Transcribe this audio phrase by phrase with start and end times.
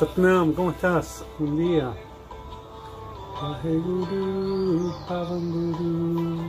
[0.00, 1.22] Satnam, ¿cómo estás?
[1.38, 1.92] Un día.
[3.62, 6.40] Guru, Pavanguru.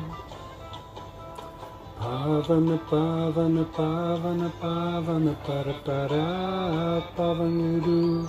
[1.99, 8.25] Pavana, Pavana, Pavana, Pavana, Para, Para, Pavanguru,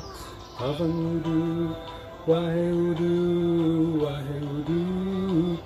[0.59, 1.77] Pavanguru,
[2.27, 3.15] Waheguru,
[4.03, 5.57] Waheguru,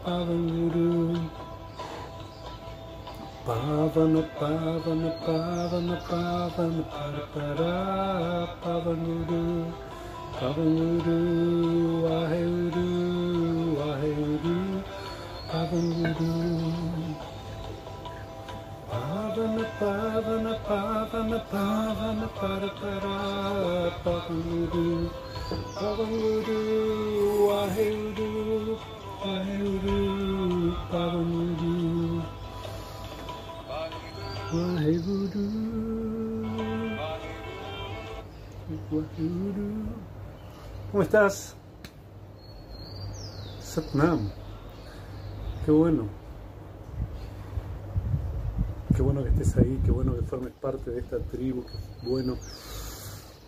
[3.46, 3.86] Pavanguru.
[3.86, 9.44] Pavana, Pavana, Pavana, Pavana, Para, Para, Pavanguru,
[10.34, 11.18] Pavanguru,
[12.02, 12.88] Waheguru,
[13.78, 14.56] Waheguru,
[15.46, 16.30] Pavanguru.
[18.90, 23.16] Pavana, Pavana, Pavana, Pavana, Para, Para,
[24.02, 24.88] Pavanguru,
[25.78, 26.60] Pavanguru,
[27.46, 28.74] Waheguru,
[29.22, 29.98] Waheguru,
[30.90, 31.55] Pavanguru.
[40.92, 41.56] ¿Cómo estás?
[43.60, 44.30] Satnam.
[45.64, 46.04] Qué bueno.
[48.94, 52.36] Qué bueno que estés ahí, qué bueno que formes parte de esta tribu, qué bueno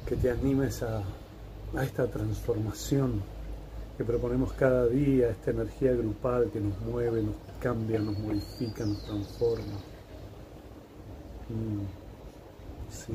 [0.04, 1.02] que te animes a,
[1.76, 3.22] a esta transformación
[3.96, 9.02] que proponemos cada día, esta energía grupal que nos mueve, nos cambia, nos modifica, nos
[9.04, 9.78] transforma.
[11.48, 11.86] Mm,
[12.90, 13.12] Sí.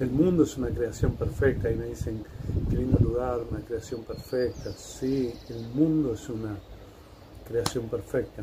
[0.00, 2.24] El mundo es una creación perfecta y me dicen,
[2.68, 4.72] qué lindo lugar, una creación perfecta.
[4.72, 6.56] Sí, el mundo es una
[7.46, 8.42] creación perfecta.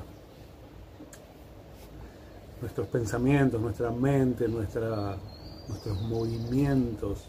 [2.61, 5.17] Nuestros pensamientos, nuestra mente, nuestros
[6.03, 7.25] movimientos,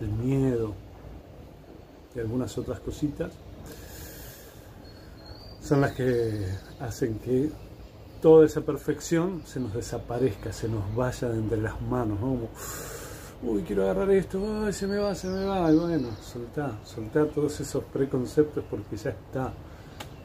[0.00, 0.74] el miedo
[2.14, 3.32] y algunas otras cositas
[5.62, 6.46] son las que
[6.80, 7.50] hacen que
[8.22, 12.26] toda esa perfección se nos desaparezca, se nos vaya de entre las manos, ¿no?
[12.28, 12.48] Como,
[13.42, 17.26] uy, quiero agarrar esto, ay, se me va, se me va, y bueno, soltá, soltá
[17.26, 19.52] todos esos preconceptos porque ya está,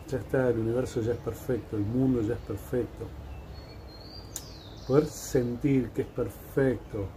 [0.07, 3.07] ya está, el universo ya es perfecto, el mundo ya es perfecto.
[4.87, 7.07] Poder sentir que es perfecto,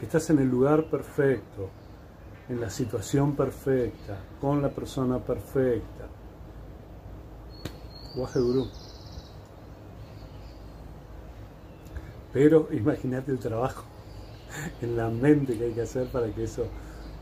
[0.00, 1.70] que estás en el lugar perfecto,
[2.48, 6.08] en la situación perfecta, con la persona perfecta.
[8.16, 8.83] Guaje Gurú.
[12.34, 13.84] Pero imagínate el trabajo
[14.82, 16.66] en la mente que hay que hacer para que eso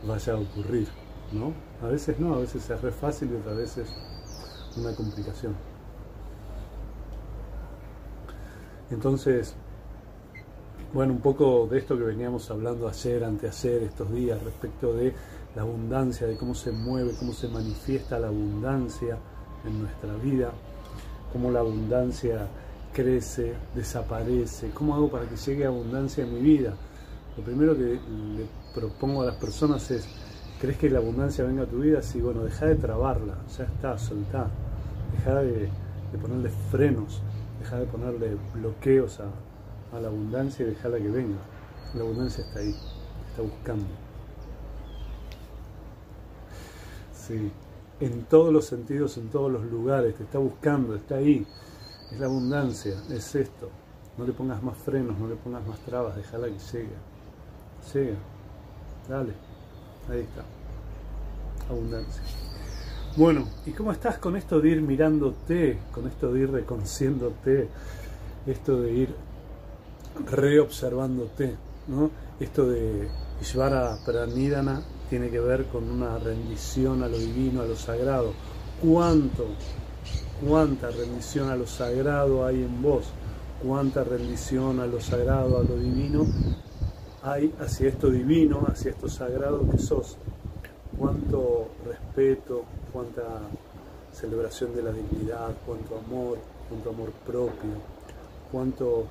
[0.04, 0.88] vaya a ocurrir,
[1.32, 1.52] ¿no?
[1.86, 3.94] A veces no, a veces es re fácil y otras veces
[4.76, 5.54] una complicación.
[8.90, 9.54] Entonces,
[10.92, 15.14] bueno, un poco de esto que veníamos hablando ayer, anteayer, estos días, respecto de
[15.54, 19.18] la abundancia, de cómo se mueve, cómo se manifiesta la abundancia
[19.66, 20.52] en nuestra vida,
[21.32, 22.48] cómo la abundancia
[22.92, 26.74] crece, desaparece, cómo hago para que llegue abundancia en mi vida.
[27.36, 30.06] Lo primero que le propongo a las personas es,
[30.60, 32.02] ¿crees que la abundancia venga a tu vida?
[32.02, 34.48] Sí, bueno, deja de trabarla, ya está, soltá,
[35.16, 35.68] deja de,
[36.12, 37.22] de ponerle frenos,
[37.60, 41.38] deja de ponerle bloqueos a, a la abundancia y dejarla que venga.
[41.94, 42.74] La abundancia está ahí,
[43.30, 43.86] está buscando.
[47.14, 47.50] Sí,
[48.00, 51.46] en todos los sentidos, en todos los lugares, te está buscando, está ahí.
[52.12, 53.70] Es la abundancia, es esto.
[54.18, 56.96] No le pongas más frenos, no le pongas más trabas, déjala que llegue.
[57.94, 58.16] Llega.
[59.08, 59.32] Dale.
[60.10, 60.44] Ahí está.
[61.70, 62.22] Abundancia.
[63.16, 67.68] Bueno, ¿y cómo estás con esto de ir mirándote, con esto de ir reconociéndote,
[68.46, 69.14] esto de ir
[70.30, 71.56] reobservándote,
[71.88, 72.10] ¿no?
[72.40, 73.08] Esto de
[73.40, 78.32] Ishvara Pranidhana tiene que ver con una rendición a lo divino, a lo sagrado.
[78.82, 79.46] ¿Cuánto,
[80.46, 83.06] cuánta rendición a lo sagrado hay en vos?
[83.64, 86.26] ¿Cuánta rendición a lo sagrado, a lo divino
[87.22, 90.16] hay hacia esto divino, hacia esto sagrado que sos?
[90.98, 93.22] ¿Cuánto respeto, cuánta
[94.12, 97.70] celebración de la dignidad, cuánto amor, cuánto amor propio,
[98.50, 99.06] cuánto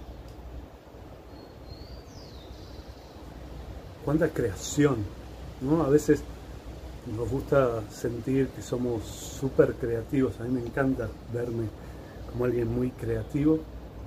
[4.04, 4.98] cuánta creación,
[5.62, 5.84] ¿no?
[5.84, 6.24] A veces
[7.08, 11.66] nos gusta sentir que somos súper creativos, a mí me encanta verme
[12.32, 13.60] como alguien muy creativo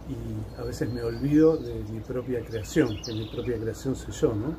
[0.08, 4.35] y a veces me olvido de mi propia creación, que mi propia creación soy yo,
[4.35, 4.55] ¿no?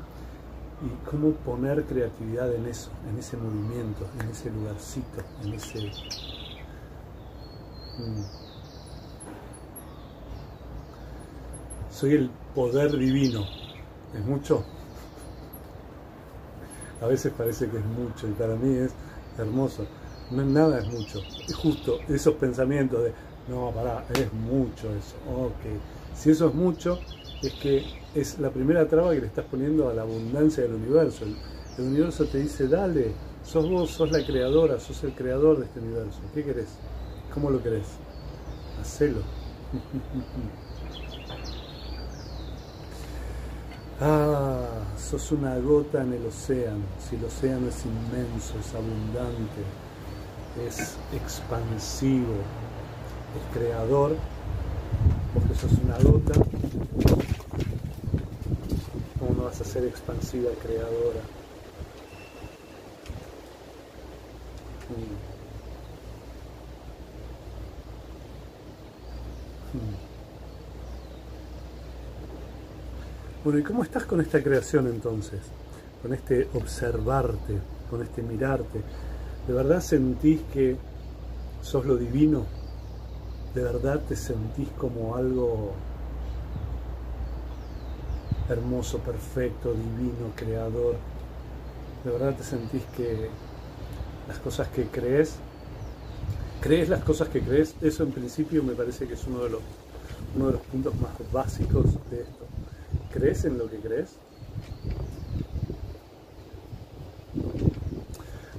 [0.84, 5.90] Y cómo poner creatividad en eso, en ese movimiento, en ese lugarcito, en ese...
[7.98, 8.22] Mm.
[11.90, 13.46] Soy el poder divino,
[14.14, 14.64] ¿es mucho?
[17.00, 18.92] A veces parece que es mucho y para mí es
[19.38, 19.86] hermoso.
[20.30, 21.22] No, nada es mucho.
[21.46, 23.12] Es justo esos pensamientos de,
[23.48, 25.16] no, pará, es mucho eso.
[25.30, 25.80] Ok.
[26.14, 26.98] Si eso es mucho,
[27.42, 27.84] es que
[28.14, 31.24] es la primera traba que le estás poniendo a la abundancia del universo.
[31.78, 33.12] El universo te dice, dale,
[33.44, 36.20] sos vos, sos la creadora, sos el creador de este universo.
[36.34, 36.68] ¿Qué querés?
[37.32, 37.86] ¿Cómo lo querés?
[38.80, 39.20] Hacelo.
[44.00, 44.66] ah,
[44.96, 46.84] sos una gota en el océano.
[46.98, 49.62] Si el océano es inmenso, es abundante,
[50.66, 52.34] es expansivo,
[53.36, 54.16] es creador,
[55.34, 56.34] porque sos una gota,
[59.18, 61.20] ¿cómo no vas a ser expansiva, creadora?
[64.88, 65.26] Mm.
[73.46, 75.38] Bueno, ¿y cómo estás con esta creación entonces?
[76.02, 77.56] Con este observarte,
[77.88, 78.80] con este mirarte.
[79.46, 80.76] ¿De verdad sentís que
[81.62, 82.44] sos lo divino?
[83.54, 85.74] ¿De verdad te sentís como algo
[88.48, 90.96] hermoso, perfecto, divino, creador?
[92.04, 93.30] ¿De verdad te sentís que
[94.26, 95.36] las cosas que crees,
[96.60, 97.76] crees las cosas que crees?
[97.80, 99.60] Eso en principio me parece que es uno de los,
[100.34, 102.45] uno de los puntos más básicos de esto.
[103.16, 104.10] ¿Crees en lo que crees?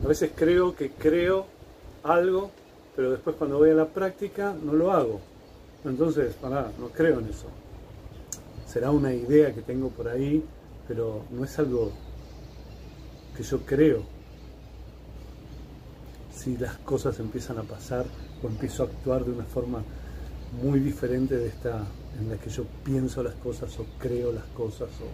[0.04, 1.46] A veces creo que creo
[2.02, 2.50] algo,
[2.96, 5.20] pero después cuando voy a la práctica no lo hago.
[5.86, 7.46] Entonces, para, no creo en eso.
[8.66, 10.44] Será una idea que tengo por ahí,
[10.88, 11.92] pero no es algo
[13.36, 14.02] que yo creo.
[16.34, 18.06] Si las cosas empiezan a pasar
[18.42, 19.84] o empiezo a actuar de una forma
[20.62, 21.86] muy diferente de esta
[22.20, 24.90] en la que yo pienso las cosas o creo las cosas.
[25.02, 25.08] O...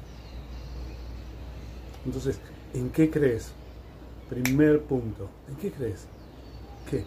[2.06, 2.39] Entonces,
[2.74, 3.51] ¿en qué crees?
[4.30, 6.06] Primer punto, ¿en qué crees?
[6.89, 7.03] ¿Qué?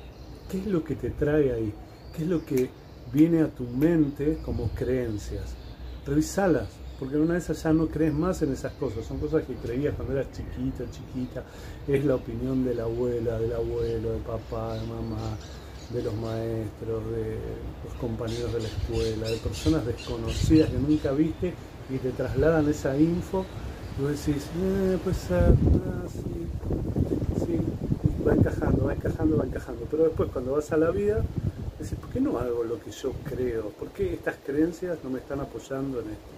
[0.51, 1.73] ¿Qué es lo que te trae ahí?
[2.15, 2.71] ¿Qué es lo que
[3.13, 5.55] viene a tu mente como creencias?
[6.07, 6.69] Revisalas,
[6.99, 10.15] porque una vez ya no crees más en esas cosas, son cosas que creías cuando
[10.15, 11.45] eras chiquita, chiquita,
[11.89, 15.37] es la opinión de la abuela, del abuelo, de papá, de mamá,
[15.91, 17.39] de los maestros, de
[17.85, 21.55] los compañeros de la escuela, de personas desconocidas que nunca viste
[21.89, 23.45] y te trasladan esa info,
[24.01, 24.49] vos decís,
[25.05, 25.53] pues ah,
[26.11, 26.49] sí,
[27.45, 27.59] sí,
[28.27, 29.87] va encajando, va encajando, va encajando.
[29.91, 31.23] Pero después cuando vas a la vida,
[31.79, 33.69] decís, ¿por qué no hago lo que yo creo?
[33.71, 36.35] ¿Por qué estas creencias no me están apoyando en esto?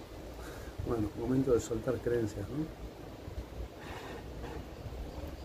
[0.87, 2.79] Bueno, momento de soltar creencias, ¿no?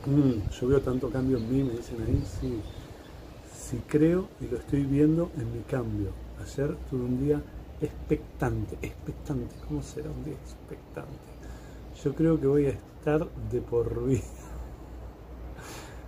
[0.07, 2.61] Mm, yo veo tanto cambio en mí, me dicen ahí, sí
[3.75, 6.13] si creo y lo estoy viendo en mi cambio.
[6.39, 7.43] Ayer tuve un día
[7.81, 9.57] expectante, expectante.
[9.67, 11.19] ¿Cómo será un día expectante?
[12.05, 14.21] Yo creo que voy a estar de por vida.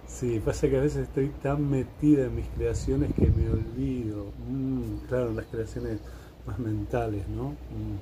[0.07, 4.27] Sí, pasa que a veces estoy tan metida en mis creaciones que me olvido.
[4.49, 5.99] Mm, claro, las creaciones
[6.47, 7.51] más mentales, ¿no?
[7.51, 7.99] Mm,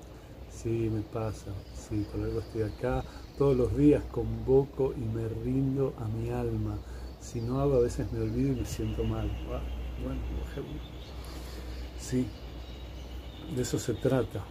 [0.51, 1.53] sí, me pasa.
[1.73, 3.03] Sí, por algo estoy acá.
[3.39, 6.79] Todos los días convoco y me rindo a mi alma
[7.25, 9.31] si no hago, a veces me olvido y me siento mal.
[9.51, 9.61] Ah,
[10.03, 10.21] bueno,
[11.99, 12.29] sí,
[13.57, 14.43] de eso se trata,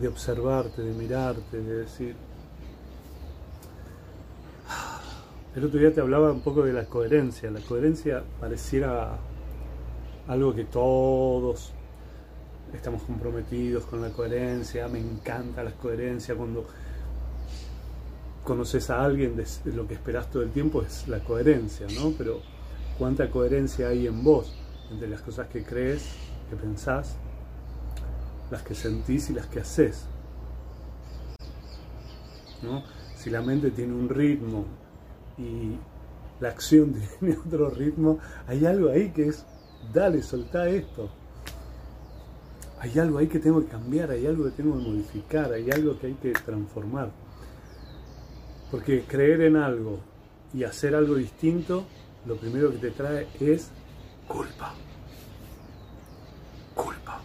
[0.00, 2.16] de observarte, de mirarte, de decir...
[5.54, 7.50] El otro día te hablaba un poco de la coherencia.
[7.50, 9.16] La coherencia pareciera
[10.28, 11.72] algo que todos
[12.74, 14.86] estamos comprometidos con la coherencia.
[14.88, 16.66] Me encanta la coherencia cuando
[18.46, 19.34] conoces a alguien,
[19.64, 22.12] lo que esperás todo el tiempo es la coherencia, ¿no?
[22.16, 22.40] Pero
[22.96, 24.54] cuánta coherencia hay en vos
[24.90, 26.12] entre las cosas que crees,
[26.48, 27.16] que pensás,
[28.50, 30.06] las que sentís y las que haces.
[32.62, 32.84] ¿no?
[33.16, 34.64] Si la mente tiene un ritmo
[35.36, 35.76] y
[36.40, 39.44] la acción tiene otro ritmo, hay algo ahí que es,
[39.92, 41.10] dale, soltá esto.
[42.78, 45.98] Hay algo ahí que tengo que cambiar, hay algo que tengo que modificar, hay algo
[45.98, 47.10] que hay que transformar.
[48.70, 50.00] Porque creer en algo
[50.52, 51.84] y hacer algo distinto,
[52.26, 53.70] lo primero que te trae es
[54.26, 54.74] culpa.
[56.74, 57.20] Culpa.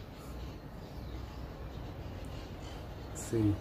[3.16, 3.54] Sí.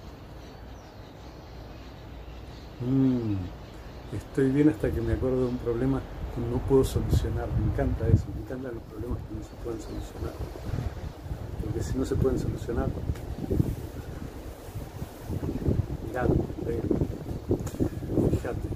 [2.85, 3.37] Mm.
[4.15, 6.01] Estoy bien hasta que me acuerdo de un problema
[6.35, 7.49] que no puedo solucionar.
[7.59, 10.35] Me encanta eso, me encantan los problemas que no se pueden solucionar.
[11.63, 12.89] Porque si no se pueden solucionar,
[16.09, 16.29] mirad,
[18.31, 18.69] Fíjate.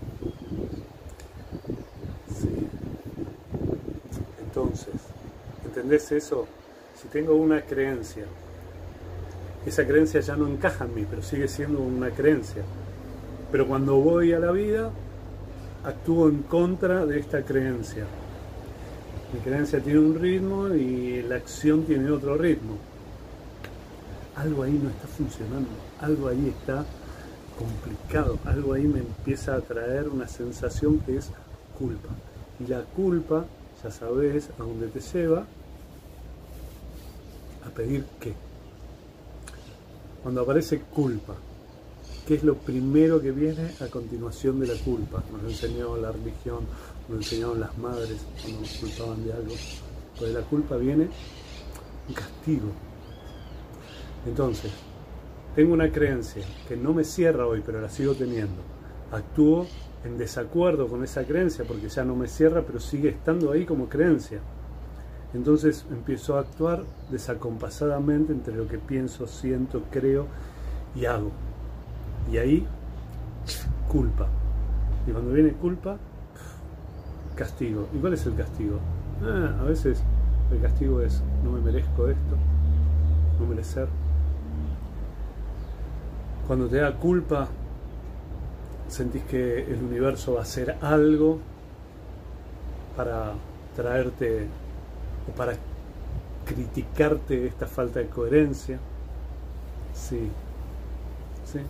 [2.39, 2.69] Sí.
[4.41, 4.95] Entonces,
[5.85, 6.47] ¿entendés eso?
[6.99, 8.25] Si tengo una creencia,
[9.67, 12.63] esa creencia ya no encaja en mí, pero sigue siendo una creencia.
[13.53, 14.91] Pero cuando voy a la vida,
[15.85, 18.07] actúo en contra de esta creencia.
[19.35, 22.79] Mi creencia tiene un ritmo y la acción tiene otro ritmo.
[24.37, 25.69] Algo ahí no está funcionando,
[26.01, 26.87] algo ahí está
[27.59, 31.31] complicado, algo ahí me empieza a traer una sensación que es
[31.79, 32.09] culpa.
[32.59, 33.45] Y la culpa,
[33.83, 35.47] ya sabes a dónde te lleva,
[37.67, 38.35] a pedir qué.
[40.23, 41.35] Cuando aparece culpa,
[42.27, 45.23] ¿qué es lo primero que viene a continuación de la culpa?
[45.33, 46.61] Nos enseñó la religión,
[47.09, 49.55] nos enseñaron las madres cuando nos culpaban de algo.
[50.19, 51.09] Pues la culpa viene
[52.09, 52.69] un castigo.
[54.27, 54.73] Entonces,
[55.55, 58.63] tengo una creencia que no me cierra hoy, pero la sigo teniendo.
[59.13, 59.67] Actúo
[60.05, 63.89] en desacuerdo con esa creencia porque ya no me cierra, pero sigue estando ahí como
[63.89, 64.41] creencia.
[65.35, 70.27] Entonces empiezo a actuar desacompasadamente entre lo que pienso, siento, creo
[70.95, 71.33] y hago.
[72.31, 72.67] Y ahí,
[73.89, 74.29] culpa.
[75.07, 75.99] Y cuando viene culpa,
[77.35, 77.89] castigo.
[77.93, 78.79] ¿Y cuál es el castigo?
[79.23, 80.03] Ah, a veces
[80.53, 82.37] el castigo es, no me merezco esto,
[83.41, 83.89] no merecer.
[86.47, 87.49] Cuando te da culpa,
[88.87, 91.39] sentís que el universo va a hacer algo
[92.97, 93.33] para
[93.75, 94.47] traerte
[95.29, 95.55] o para
[96.45, 98.79] criticarte esta falta de coherencia.
[99.95, 100.29] Sí,
[101.45, 101.61] sí.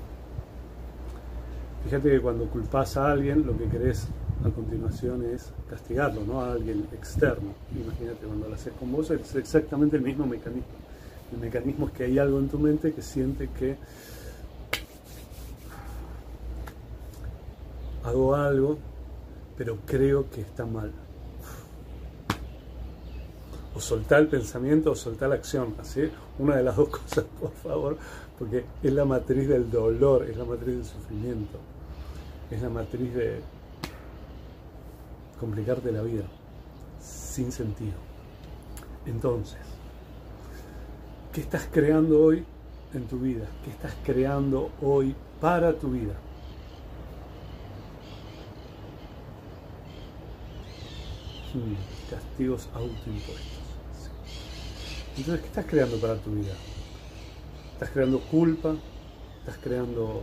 [1.85, 4.09] Fíjate que cuando culpas a alguien, lo que querés
[4.45, 6.41] a continuación es castigarlo, ¿no?
[6.41, 7.51] A alguien externo.
[7.75, 10.65] Imagínate, cuando lo haces con vos es exactamente el mismo mecanismo.
[11.33, 13.77] El mecanismo es que hay algo en tu mente que siente que
[18.05, 18.79] hago algo,
[19.57, 20.93] pero creo que está mal.
[23.75, 25.75] O soltar el pensamiento o soltar la acción.
[25.81, 27.97] Así, una de las dos cosas, por favor,
[28.39, 31.59] porque es la matriz del dolor, es la matriz del sufrimiento,
[32.51, 33.41] es la matriz de
[35.39, 36.25] complicarte la vida
[37.01, 37.97] sin sentido.
[39.07, 39.59] Entonces,
[41.33, 42.45] ¿qué estás creando hoy
[42.95, 43.47] en tu vida?
[43.65, 46.15] ¿Qué estás creando hoy para tu vida?
[52.11, 53.54] castigos autoimpuestos.
[55.17, 56.55] Entonces, ¿qué estás creando para tu vida?
[57.75, 58.75] ¿Estás creando culpa?
[59.39, 60.23] ¿Estás creando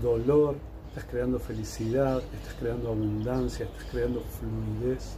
[0.00, 0.54] dolor?
[0.90, 2.22] ¿Estás creando felicidad?
[2.32, 3.66] ¿Estás creando abundancia?
[3.66, 5.16] ¿Estás creando fluidez?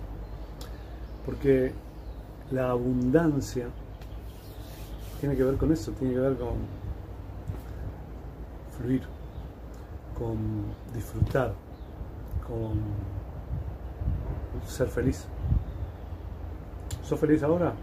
[1.26, 1.74] Porque
[2.50, 3.66] la abundancia
[5.20, 6.54] tiene que ver con eso, tiene que ver con
[8.78, 9.02] fluir,
[10.18, 11.52] con disfrutar,
[12.48, 12.80] con
[14.66, 15.26] ser feliz.
[17.02, 17.74] ¿Sos feliz ahora?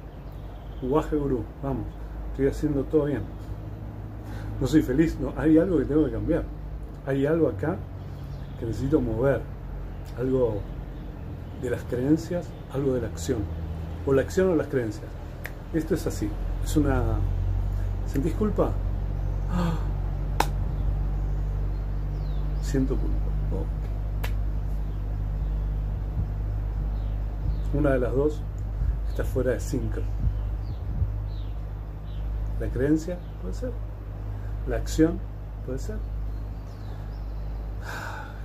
[0.81, 1.85] Guaje gurú, vamos,
[2.31, 3.21] estoy haciendo todo bien.
[4.59, 6.43] No soy feliz, no, hay algo que tengo que cambiar.
[7.05, 7.77] Hay algo acá
[8.59, 9.41] que necesito mover.
[10.17, 10.61] Algo
[11.61, 13.39] de las creencias, algo de la acción.
[14.05, 15.05] O la acción o las creencias.
[15.73, 16.29] Esto es así.
[16.63, 17.03] Es una.
[18.07, 18.71] ¿Sentís culpa?
[19.51, 19.75] Ah.
[22.61, 23.17] Siento culpa.
[27.73, 28.41] Una de las dos
[29.09, 30.01] está fuera de sincro.
[32.59, 33.71] La creencia puede ser.
[34.67, 35.19] La acción
[35.65, 35.97] puede ser.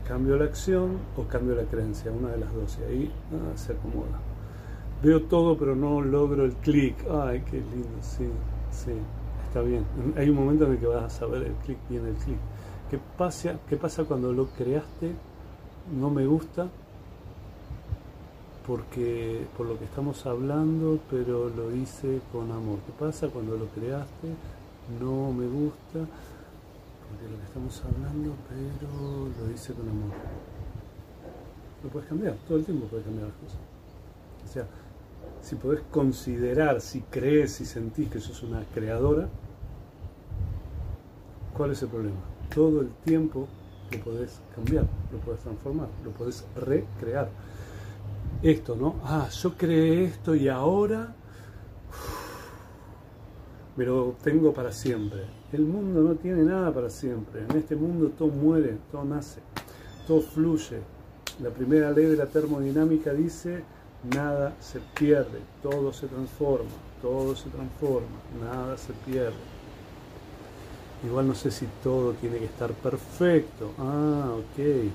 [0.06, 2.78] Cambio la acción o cambio la creencia, una de las dos.
[2.80, 4.20] Y ahí ah, se acomoda.
[5.02, 6.96] Veo todo pero no logro el clic.
[7.10, 8.28] Ay, qué lindo, sí,
[8.70, 8.92] sí,
[9.46, 9.84] está bien.
[10.16, 12.38] Hay un momento en el que vas a saber el clic, viene el clic.
[12.90, 15.12] ¿Qué pasa, ¿Qué pasa cuando lo creaste?
[15.98, 16.68] No me gusta,
[18.66, 22.78] porque por lo que estamos hablando, pero lo hice con amor.
[22.86, 24.28] ¿Qué pasa cuando lo creaste?
[25.00, 26.06] No me gusta,
[27.08, 30.12] porque lo que estamos hablando, pero lo hice con amor.
[31.82, 33.58] Lo puedes cambiar, todo el tiempo puedes cambiar las cosas.
[34.48, 34.66] O sea,
[35.40, 39.28] si podés considerar, si crees, si sentís que sos una creadora,
[41.56, 42.20] ¿cuál es el problema?
[42.54, 43.48] Todo el tiempo
[43.90, 47.28] lo podés cambiar, lo podés transformar, lo podés recrear
[48.42, 48.96] esto, ¿no?
[49.04, 51.14] Ah, yo creé esto y ahora
[53.76, 55.24] me lo obtengo para siempre.
[55.52, 57.44] El mundo no tiene nada para siempre.
[57.48, 59.40] En este mundo todo muere, todo nace,
[60.06, 60.80] todo fluye.
[61.40, 63.62] La primera ley de la termodinámica dice,
[64.14, 66.70] nada se pierde, todo se transforma,
[67.00, 69.52] todo se transforma, nada se pierde.
[71.04, 73.72] Igual no sé si todo tiene que estar perfecto.
[73.78, 74.92] Ah, ok.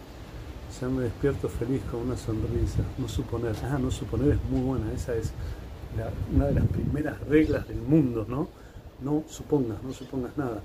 [0.79, 2.79] Ya me despierto feliz con una sonrisa.
[2.97, 3.55] No suponer.
[3.63, 4.91] Ah, no suponer es muy buena.
[4.93, 5.31] Esa es
[6.35, 8.47] una de las primeras reglas del mundo, ¿no?
[9.01, 10.61] No supongas, no supongas nada.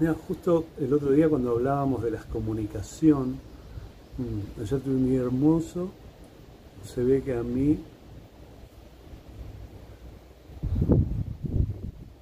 [0.00, 3.38] Mira, justo el otro día cuando hablábamos de la comunicación,
[4.18, 5.90] mmm, ayer tuve un día hermoso,
[6.84, 7.78] se ve que a mí...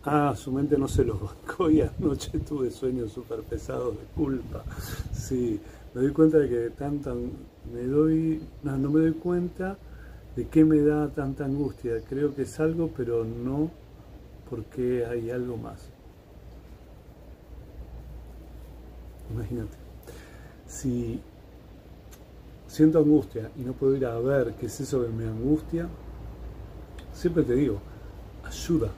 [0.02, 1.14] Ah, su mente no se lo
[1.46, 1.64] bancó.
[1.64, 4.64] hoy anoche tuve sueños súper pesados de culpa.
[5.12, 5.60] Sí,
[5.94, 9.76] me doy cuenta de que tanta, me doy, no, no me doy cuenta
[10.36, 12.00] de qué me da tanta angustia.
[12.08, 13.70] Creo que es algo, pero no
[14.48, 15.80] porque hay algo más.
[19.32, 19.76] Imagínate,
[20.66, 21.20] si
[22.66, 25.88] siento angustia y no puedo ir a ver qué es eso que me angustia,
[27.12, 27.78] siempre te digo,
[28.44, 28.90] ayuda.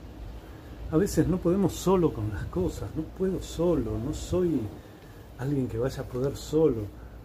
[0.91, 4.59] A veces no podemos solo con las cosas, no puedo solo, no soy
[5.37, 6.81] alguien que vaya a poder solo.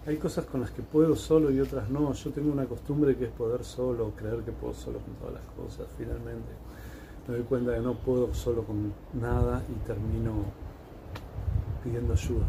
[0.07, 2.13] Hay cosas con las que puedo solo y otras no.
[2.13, 5.45] Yo tengo una costumbre que es poder solo, creer que puedo solo con todas las
[5.55, 5.87] cosas.
[5.97, 6.53] Finalmente
[7.27, 10.33] me doy cuenta que no puedo solo con nada y termino
[11.85, 12.47] pidiendo ayuda.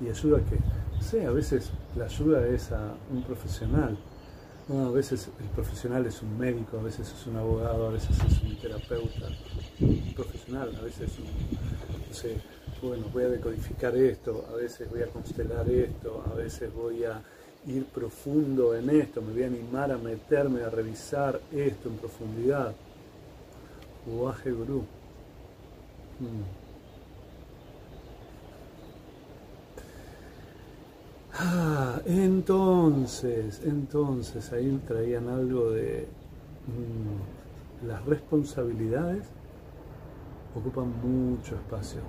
[0.00, 0.58] ¿Y ayuda que
[1.04, 3.96] sé, a veces la ayuda es a un profesional.
[4.70, 8.42] a veces el profesional es un médico, a veces es un abogado, a veces es
[8.42, 9.28] un terapeuta.
[9.80, 12.40] Un profesional, a veces un, no sé,
[12.88, 17.20] bueno, voy a decodificar esto, a veces voy a constelar esto, a veces voy a
[17.66, 22.74] ir profundo en esto, me voy a animar a meterme, a revisar esto en profundidad.
[24.06, 24.80] Uaje Guru.
[26.20, 26.64] Mm.
[31.36, 36.06] Ah, entonces, entonces ahí traían algo de
[36.66, 39.24] mm, las responsabilidades
[40.54, 42.00] ocupan mucho espacio.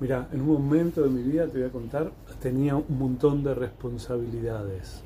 [0.00, 3.54] Mira, en un momento de mi vida te voy a contar, tenía un montón de
[3.54, 5.02] responsabilidades.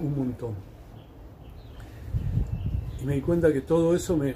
[0.00, 0.54] Un montón.
[3.02, 4.34] Y me di cuenta que todo eso me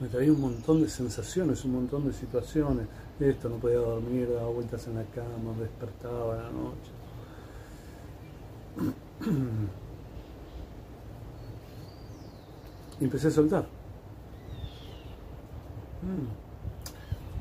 [0.00, 2.86] me traía un montón de sensaciones, un montón de situaciones.
[3.20, 6.90] Esto, no podía dormir, daba vueltas en la cama, despertaba a la noche.
[13.00, 13.66] Y empecé a soltar.
[16.02, 16.43] Mm.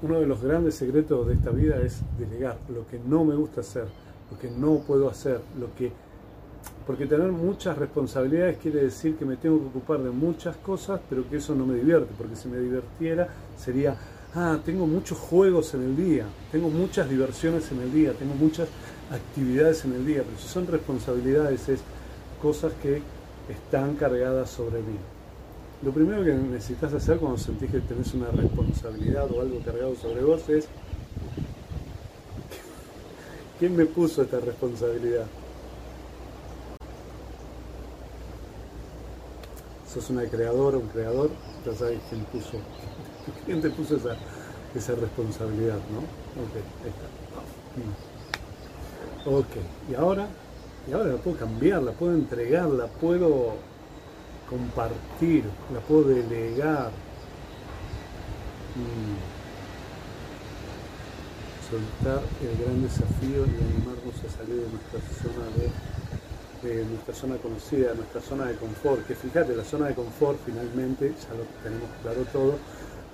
[0.03, 3.61] Uno de los grandes secretos de esta vida es delegar lo que no me gusta
[3.61, 3.85] hacer,
[4.29, 5.91] lo que no puedo hacer, lo que
[6.85, 11.27] porque tener muchas responsabilidades quiere decir que me tengo que ocupar de muchas cosas, pero
[11.29, 13.95] que eso no me divierte, porque si me divirtiera sería,
[14.35, 18.67] ah, tengo muchos juegos en el día, tengo muchas diversiones en el día, tengo muchas
[19.09, 21.79] actividades en el día, pero si son responsabilidades es
[22.41, 23.01] cosas que
[23.49, 24.97] están cargadas sobre mí.
[25.83, 30.23] Lo primero que necesitas hacer cuando sentís que tenés una responsabilidad o algo cargado sobre
[30.23, 30.67] vos es,
[33.59, 35.25] ¿quién me puso esta responsabilidad?
[39.93, 41.29] sos una creadora, un creador,
[41.65, 42.57] ya sabes quién puso,
[43.45, 45.99] quién te puso esa, responsabilidad, ¿no?
[46.41, 47.07] Ok, ahí está.
[49.29, 50.27] Ok, y ahora,
[50.89, 53.53] y ahora la puedo cambiar, la puedo entregar, la puedo
[54.49, 56.91] compartir, la puedo delegar.
[58.75, 59.43] Mm.
[61.69, 65.45] Soltar el gran desafío y animarnos a salir de nuestra zona
[66.63, 71.09] de nuestra zona conocida, nuestra zona de confort, que fíjate, la zona de confort finalmente,
[71.09, 72.55] ya lo tenemos claro todo,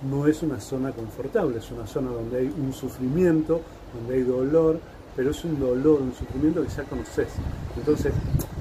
[0.10, 3.62] no es una zona confortable, es una zona donde hay un sufrimiento,
[3.94, 4.80] donde hay dolor,
[5.16, 7.28] pero es un dolor, un sufrimiento que ya conoces.
[7.76, 8.14] Entonces,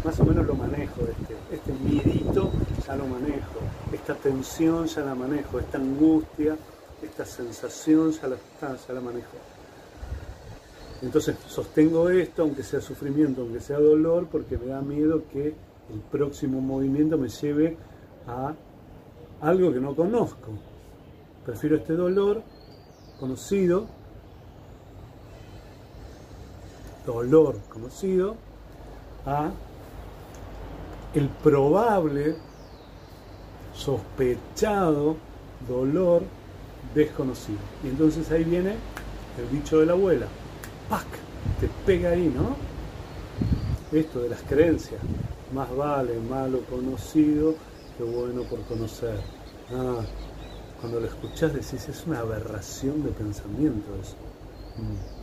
[0.05, 2.51] más o menos lo manejo, este, este miedito
[2.87, 3.61] ya lo manejo,
[3.93, 6.57] esta tensión ya la manejo, esta angustia,
[7.03, 9.37] esta sensación ya la, ya la manejo.
[11.03, 16.01] Entonces sostengo esto, aunque sea sufrimiento, aunque sea dolor, porque me da miedo que el
[16.11, 17.77] próximo movimiento me lleve
[18.27, 18.55] a
[19.41, 20.51] algo que no conozco.
[21.47, 22.43] Prefiero este dolor
[23.21, 23.87] conocido,
[27.07, 28.37] dolor conocido,
[29.25, 29.51] a
[31.15, 32.37] el probable,
[33.73, 35.17] sospechado
[35.67, 36.23] dolor
[36.95, 37.59] desconocido.
[37.85, 38.75] Y entonces ahí viene
[39.39, 40.27] el dicho de la abuela,
[40.89, 41.07] ¡pac!
[41.61, 42.57] Te pega ahí, ¿no?
[43.97, 45.01] Esto de las creencias.
[45.53, 47.55] Más vale malo conocido
[47.97, 49.19] que bueno por conocer.
[49.73, 50.03] Ah,
[50.81, 54.17] cuando lo escuchás decís, es una aberración de pensamiento eso.
[54.77, 55.19] Mm.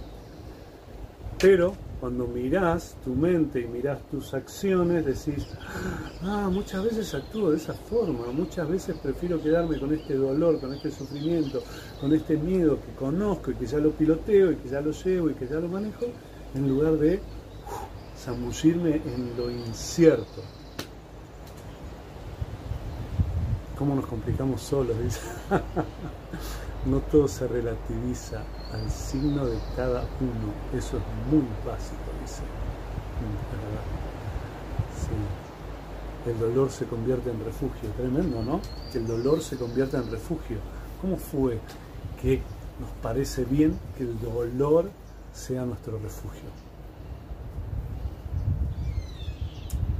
[1.39, 1.73] Pero
[2.05, 5.47] cuando mirás tu mente y mirás tus acciones, decís,
[6.21, 10.71] ah, muchas veces actúo de esa forma, muchas veces prefiero quedarme con este dolor, con
[10.71, 11.63] este sufrimiento,
[11.99, 15.31] con este miedo que conozco y que ya lo piloteo y que ya lo llevo
[15.31, 16.05] y que ya lo manejo,
[16.53, 17.19] en lugar de
[18.23, 20.43] zambullirme en lo incierto.
[23.79, 24.95] ¿Cómo nos complicamos solos?
[26.85, 30.53] No todo se relativiza al signo de cada uno.
[30.73, 32.41] Eso es muy básico, dice.
[36.25, 37.89] El dolor se convierte en refugio.
[37.97, 38.59] Tremendo, ¿no?
[38.91, 40.57] Que el dolor se convierta en refugio.
[41.01, 41.59] ¿Cómo fue
[42.21, 42.41] que
[42.79, 44.89] nos parece bien que el dolor
[45.33, 46.49] sea nuestro refugio?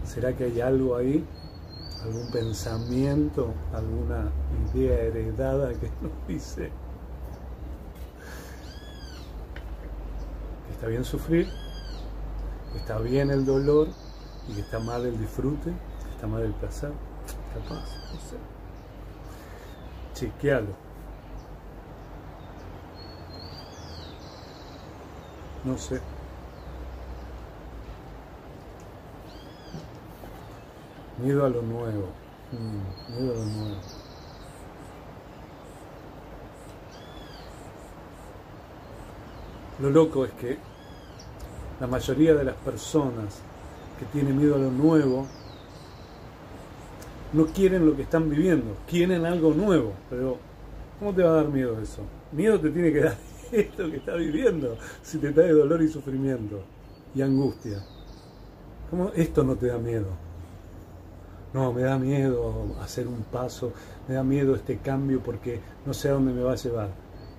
[0.04, 1.24] ¿Será que hay algo ahí?
[2.04, 3.54] ¿Algún pensamiento?
[3.74, 4.32] ¿Alguna
[4.74, 6.72] idea heredada que nos dice
[10.86, 11.50] está bien sufrir,
[12.76, 13.88] está bien el dolor
[14.48, 15.74] y está mal el disfrute?
[16.14, 16.92] está mal el placer,
[17.56, 18.38] capaz, no sé.
[20.14, 20.76] Chequealo.
[25.64, 26.00] No sé.
[31.18, 32.10] Miedo a lo nuevo.
[32.52, 33.76] Mm, miedo a lo nuevo.
[39.80, 40.75] Lo loco es que
[41.80, 43.42] la mayoría de las personas
[44.00, 45.26] que tienen miedo a lo nuevo
[47.34, 50.38] no quieren lo que están viviendo, quieren algo nuevo, pero
[51.00, 52.02] ¿cómo te va a dar miedo eso?
[52.32, 53.18] Miedo te tiene que dar
[53.52, 56.62] esto que estás viviendo, si te trae dolor y sufrimiento
[57.14, 57.84] y angustia.
[58.90, 60.08] ¿Cómo esto no te da miedo?
[61.54, 63.74] No, me da miedo hacer un paso,
[64.08, 66.90] me da miedo este cambio porque no sé a dónde me va a llevar.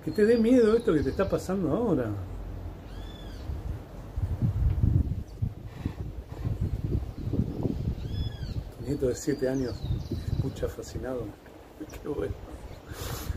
[0.03, 2.05] Que te dé miedo esto que te está pasando ahora.
[8.95, 9.75] De siete años
[10.31, 11.25] escucha fascinado.
[12.01, 12.33] Qué bueno.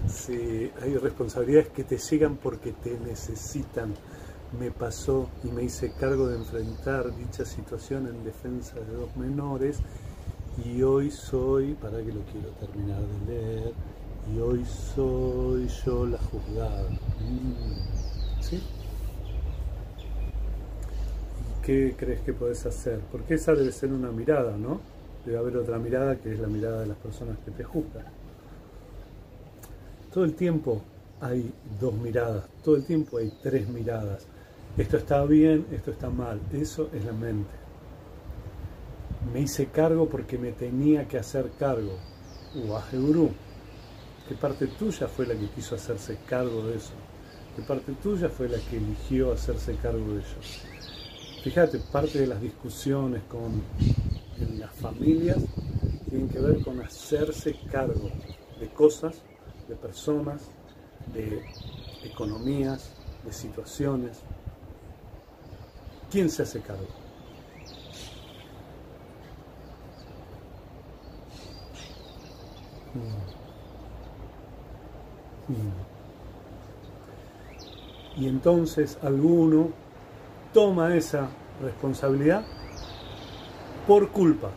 [0.09, 3.95] Sí, hay responsabilidades que te llegan porque te necesitan.
[4.59, 9.79] Me pasó y me hice cargo de enfrentar dicha situación en defensa de dos menores
[10.65, 13.73] y hoy soy, para que lo quiero terminar de leer,
[14.33, 16.89] y hoy soy yo la juzgada.
[16.91, 18.57] Mm, ¿Sí?
[21.41, 23.01] ¿Y qué crees que podés hacer?
[23.11, 24.81] Porque esa debe ser una mirada, ¿no?
[25.25, 28.05] Debe haber otra mirada que es la mirada de las personas que te juzgan.
[30.13, 30.83] Todo el tiempo
[31.21, 34.27] hay dos miradas, todo el tiempo hay tres miradas.
[34.77, 36.41] Esto está bien, esto está mal.
[36.53, 37.51] Eso es la mente.
[39.33, 41.99] Me hice cargo porque me tenía que hacer cargo.
[42.93, 43.31] Guru.
[44.29, 46.93] ¿Qué parte tuya fue la que quiso hacerse cargo de eso?
[47.57, 50.41] ¿Qué parte tuya fue la que eligió hacerse cargo de ello?
[51.43, 53.63] Fíjate, parte de las discusiones con
[54.41, 55.39] en las familias
[56.09, 58.11] tienen que ver con hacerse cargo
[58.59, 59.23] de cosas,
[59.69, 60.51] de personas,
[61.15, 61.45] de
[62.05, 62.93] economías,
[63.25, 64.21] de situaciones.
[66.11, 66.87] ¿Quién se hace cargo?
[72.95, 73.31] Mm.
[75.53, 75.81] Mm.
[78.21, 79.71] Y entonces alguno
[80.53, 81.29] toma esa
[81.63, 82.45] responsabilidad
[83.91, 84.51] por culpa,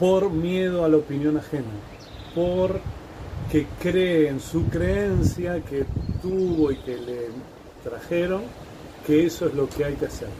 [0.00, 1.70] por miedo a la opinión ajena,
[2.34, 2.80] por
[3.48, 5.84] que cree en su creencia que
[6.20, 7.28] tuvo y que le
[7.84, 8.42] trajeron,
[9.06, 10.30] que eso es lo que hay que hacer.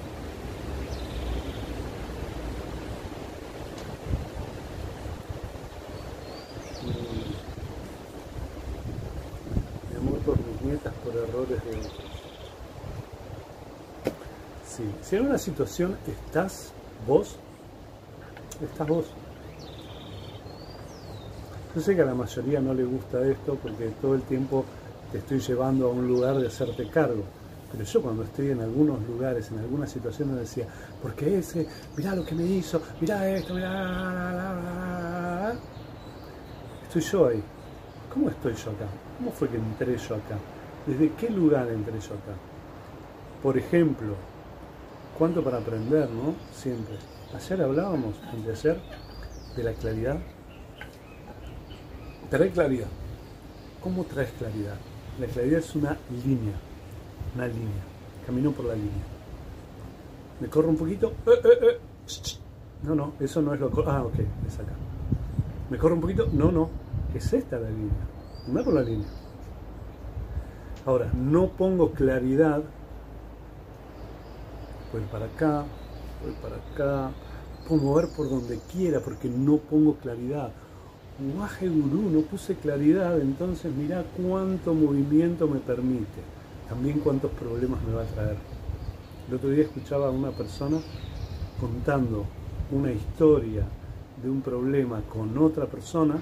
[9.88, 11.81] Mi amor por mis nietas por errores de...
[14.66, 16.72] Sí, si en una situación estás
[17.06, 17.36] vos,
[18.62, 19.06] estás vos.
[21.74, 24.64] Yo sé que a la mayoría no le gusta esto porque todo el tiempo
[25.10, 27.24] te estoy llevando a un lugar de hacerte cargo.
[27.72, 30.68] Pero yo cuando estoy en algunos lugares, en algunas situaciones decía,
[31.02, 34.94] porque ese, mirá lo que me hizo, mirá esto, mirá...
[36.84, 37.42] Estoy yo ahí.
[38.12, 38.86] ¿Cómo estoy yo acá?
[39.18, 40.38] ¿Cómo fue que entré yo acá?
[40.86, 42.36] ¿Desde qué lugar entré yo acá?
[43.42, 44.14] Por ejemplo,
[45.18, 46.35] cuánto para aprender, ¿no?
[46.53, 46.96] Siempre.
[47.35, 48.81] Ayer hablábamos, de ayer,
[49.57, 50.18] de la claridad.
[52.31, 52.88] Trae claridad.
[53.83, 54.77] ¿Cómo traes claridad?
[55.18, 56.55] La claridad es una línea,
[57.35, 57.83] una línea.
[58.27, 59.05] Camino por la línea.
[60.40, 61.12] Me corro un poquito.
[61.27, 61.79] Eh, eh, eh.
[62.83, 63.70] No, no, eso no es lo...
[63.87, 64.14] Ah, ok,
[64.46, 64.72] es acá.
[65.70, 66.29] Me corro un poquito.
[66.33, 66.70] No, no,
[67.14, 67.92] es esta la línea.
[68.48, 69.07] No por la línea.
[70.87, 72.62] Ahora, no pongo claridad
[74.94, 75.64] voy para acá,
[76.22, 77.11] voy para acá,
[77.68, 80.52] puedo mover por donde quiera porque no pongo claridad.
[81.37, 86.22] Guaje Gurú, no puse claridad, entonces mira cuánto movimiento me permite,
[86.68, 88.37] también cuántos problemas me va a traer.
[89.28, 90.78] El otro día escuchaba a una persona
[91.61, 92.24] contando
[92.70, 93.64] una historia
[94.22, 96.18] de un problema con otra persona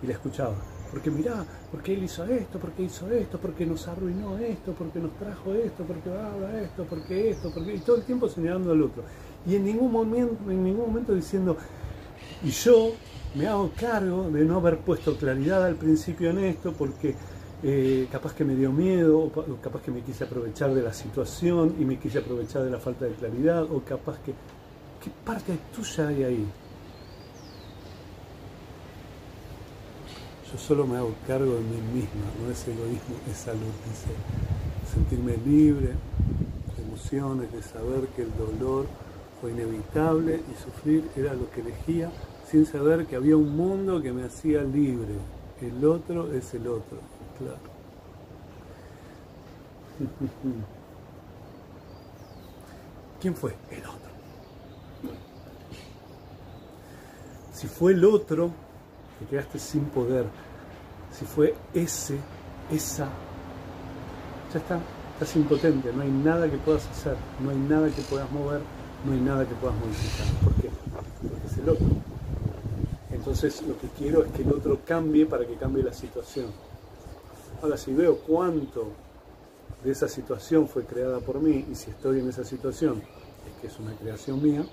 [0.00, 0.54] y la escuchaba
[0.96, 5.12] porque mirá, porque él hizo esto, porque hizo esto, porque nos arruinó esto, porque nos
[5.18, 7.74] trajo esto, porque habla esto, porque esto, porque...
[7.74, 9.02] Y todo el tiempo señalando al otro.
[9.46, 11.54] Y en ningún momento, en ningún momento diciendo,
[12.42, 12.92] y yo
[13.34, 17.14] me hago cargo de no haber puesto claridad al principio en esto porque
[17.62, 21.76] eh, capaz que me dio miedo, o capaz que me quise aprovechar de la situación
[21.78, 24.32] y me quise aprovechar de la falta de claridad, o capaz que...
[25.04, 26.46] ¿Qué parte tuya hay ahí?
[30.56, 34.08] Yo solo me hago cargo de mí misma, no es egoísmo, es salud, dice.
[34.90, 38.86] Sentirme libre de emociones, de saber que el dolor
[39.38, 42.10] fue inevitable y sufrir era lo que elegía
[42.50, 45.16] sin saber que había un mundo que me hacía libre.
[45.60, 47.00] El otro es el otro,
[47.36, 47.58] claro.
[53.20, 53.54] ¿Quién fue?
[53.70, 54.10] El otro.
[57.52, 58.52] Si fue el otro,
[59.18, 60.45] te quedaste sin poder.
[61.18, 62.18] Si fue ese,
[62.70, 63.08] esa,
[64.52, 64.78] ya está,
[65.14, 68.60] estás impotente, no hay nada que puedas hacer, no hay nada que puedas mover,
[69.06, 70.26] no hay nada que puedas modificar.
[70.44, 70.68] ¿Por qué?
[71.22, 71.86] Porque es el otro.
[73.10, 76.46] Entonces lo que quiero es que el otro cambie para que cambie la situación.
[77.62, 78.88] Ahora, si veo cuánto
[79.82, 83.02] de esa situación fue creada por mí y si estoy en esa situación
[83.48, 84.66] es que es una creación mía,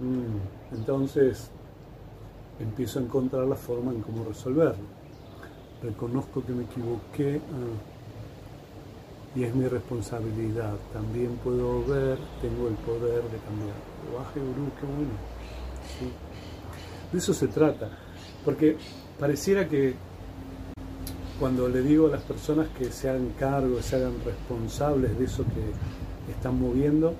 [0.00, 1.50] mm, entonces
[2.60, 4.84] empiezo a encontrar la forma en cómo resolverlo.
[5.82, 7.40] Reconozco que me equivoqué.
[7.52, 7.96] Ah,
[9.36, 10.74] y es mi responsabilidad.
[10.92, 13.76] También puedo ver, tengo el poder de cambiar.
[14.16, 15.10] Baje Gurú, qué bueno.
[17.12, 17.90] De eso se trata.
[18.44, 18.76] Porque
[19.18, 19.94] pareciera que
[21.38, 25.44] cuando le digo a las personas que se hagan cargo, se hagan responsables de eso
[25.44, 27.14] que están moviendo,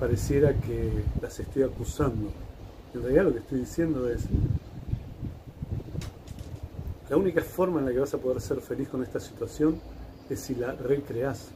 [0.00, 2.30] pareciera que las estoy acusando.
[2.94, 4.24] En realidad lo que estoy diciendo es,
[7.12, 9.78] la única forma en la que vas a poder ser feliz con esta situación
[10.30, 11.48] es si la recreas.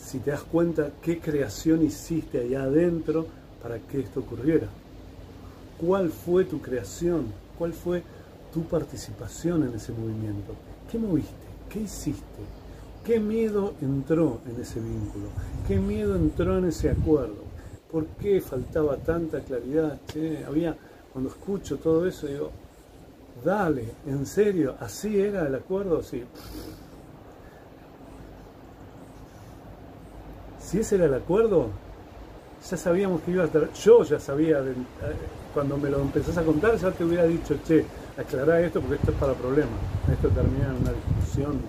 [0.00, 3.26] Si te das cuenta qué creación hiciste allá adentro
[3.60, 4.68] para que esto ocurriera.
[5.80, 7.32] ¿Cuál fue tu creación?
[7.58, 8.04] ¿Cuál fue
[8.54, 10.54] tu participación en ese movimiento?
[10.88, 11.34] ¿Qué moviste?
[11.68, 12.42] ¿Qué hiciste?
[13.04, 15.30] ¿Qué miedo entró en ese vínculo?
[15.66, 17.42] ¿Qué miedo entró en ese acuerdo?
[17.90, 19.98] ¿Por qué faltaba tanta claridad?
[20.46, 20.76] había,
[21.12, 22.52] cuando escucho todo eso, digo,
[23.44, 26.02] dale, en serio, ¿así era el acuerdo?
[26.02, 26.24] Sí.
[30.58, 31.68] Si ese era el acuerdo,
[32.68, 33.72] ya sabíamos que iba a estar.
[33.72, 34.74] Yo ya sabía, eh,
[35.54, 37.84] cuando me lo empezás a contar, ya te hubiera dicho, che,
[38.16, 39.78] aclará esto porque esto es para problemas.
[40.10, 41.60] Esto termina en una discusión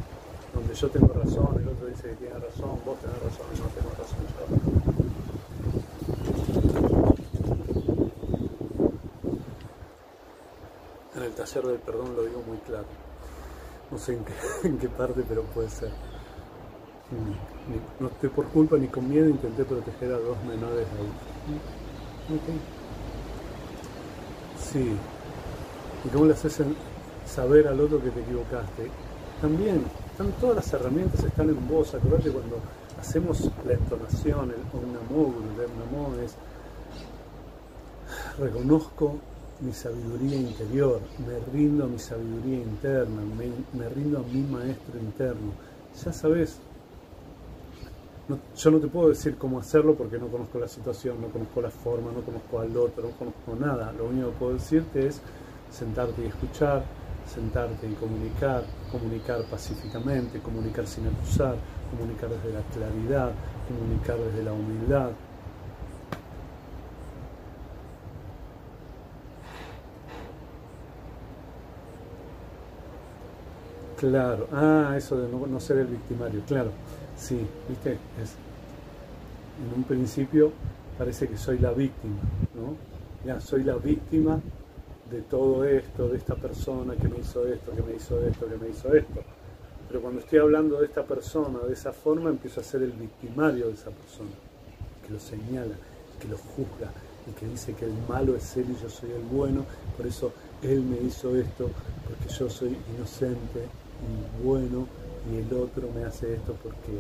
[0.54, 3.68] donde yo tengo razón, el otro dice que tiene razón, vos tenés razón y no
[3.68, 4.98] tengo razón yo.
[11.18, 12.86] En el taller del perdón lo digo muy claro.
[13.90, 14.14] No sé
[14.62, 15.90] en qué, parte, pero puede ser.
[18.00, 22.40] No estoy por culpa ni con miedo, intenté proteger a dos menores ahí.
[24.60, 24.96] Sí.
[26.06, 26.62] ¿Y cómo le haces
[27.26, 28.92] saber al otro que te equivocaste?
[29.42, 31.96] También, están todas las herramientas, están en vos.
[31.96, 32.58] Acordate cuando
[33.00, 36.36] hacemos la entonación, el Om el es
[38.38, 39.16] reconozco
[39.62, 43.22] mi sabiduría interior, me rindo a mi sabiduría interna,
[43.74, 45.52] me, rindo a mi maestro interno.
[46.04, 46.60] Ya sabes
[48.58, 51.70] yo no te puedo decir cómo hacerlo porque no conozco la situación, no conozco la
[51.70, 53.94] forma, no conozco al otro, no conozco nada.
[53.94, 55.22] Lo único que puedo decirte es
[55.72, 56.84] sentarte y escuchar,
[57.26, 61.56] sentarte y comunicar, comunicar pacíficamente, comunicar sin acusar,
[61.90, 63.32] comunicar desde la claridad,
[63.68, 65.12] comunicar desde la humildad.
[73.98, 76.70] Claro, ah, eso de no, ser el victimario, claro.
[77.18, 78.36] Sí, viste, es,
[79.66, 80.52] en un principio
[81.00, 82.18] parece que soy la víctima,
[82.54, 82.76] ¿no?
[83.26, 84.40] Ya, soy la víctima
[85.10, 88.58] de todo esto, de esta persona que me hizo esto, que me hizo esto, que
[88.58, 89.22] me hizo esto.
[89.88, 93.66] Pero cuando estoy hablando de esta persona de esa forma, empiezo a ser el victimario
[93.66, 94.30] de esa persona,
[95.08, 95.74] que lo señala,
[96.22, 96.92] que lo juzga,
[97.28, 99.66] y que dice que el malo es él y yo soy el bueno,
[99.98, 100.32] por eso
[100.62, 101.72] él me hizo esto,
[102.08, 104.88] porque yo soy inocente y bueno
[105.32, 107.00] y el otro me hace esto porque...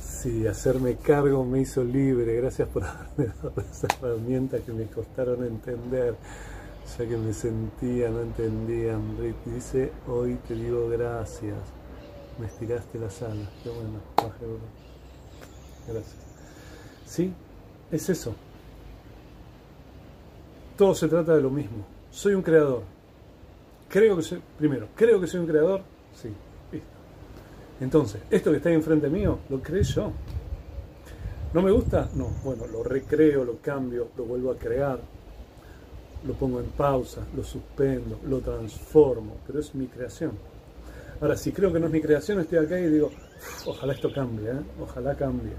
[0.00, 5.44] Sí, hacerme cargo me hizo libre, gracias por haberme dado esas herramientas que me costaron
[5.44, 6.16] entender,
[6.98, 8.98] ya que me sentía, no entendía.
[9.44, 11.58] Dice, hoy te digo gracias,
[12.38, 14.00] me estiraste las alas, qué bueno,
[15.86, 16.16] Gracias.
[17.04, 17.30] Sí,
[17.90, 18.34] es eso.
[20.78, 21.93] Todo se trata de lo mismo.
[22.14, 22.82] Soy un creador,
[23.88, 25.80] creo que soy, primero, creo que soy un creador,
[26.14, 26.28] Sí,
[26.70, 26.86] listo.
[27.80, 30.12] Entonces, esto que está ahí enfrente mío, lo creé yo.
[31.52, 32.08] ¿No me gusta?
[32.14, 35.00] No, bueno, lo recreo, lo cambio, lo vuelvo a crear,
[36.24, 40.38] lo pongo en pausa, lo suspendo, lo transformo, pero es mi creación.
[41.20, 43.10] Ahora, si creo que no es mi creación, estoy acá y digo,
[43.66, 44.62] ojalá esto cambie, ¿eh?
[44.80, 45.54] ojalá cambie.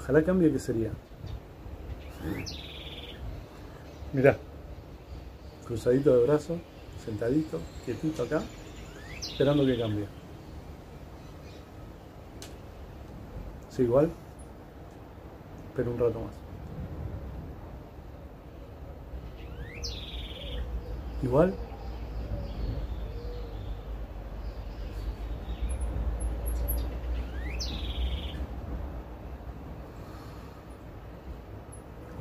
[0.00, 0.90] Ojalá cambie, ¿qué sería?
[4.12, 4.36] Mirá,
[5.66, 6.58] cruzadito de brazos,
[7.04, 8.42] sentadito, quietito acá,
[9.20, 10.06] esperando que cambie.
[13.70, 14.10] ¿Sí igual?
[15.74, 16.34] Pero un rato más.
[21.22, 21.54] Igual.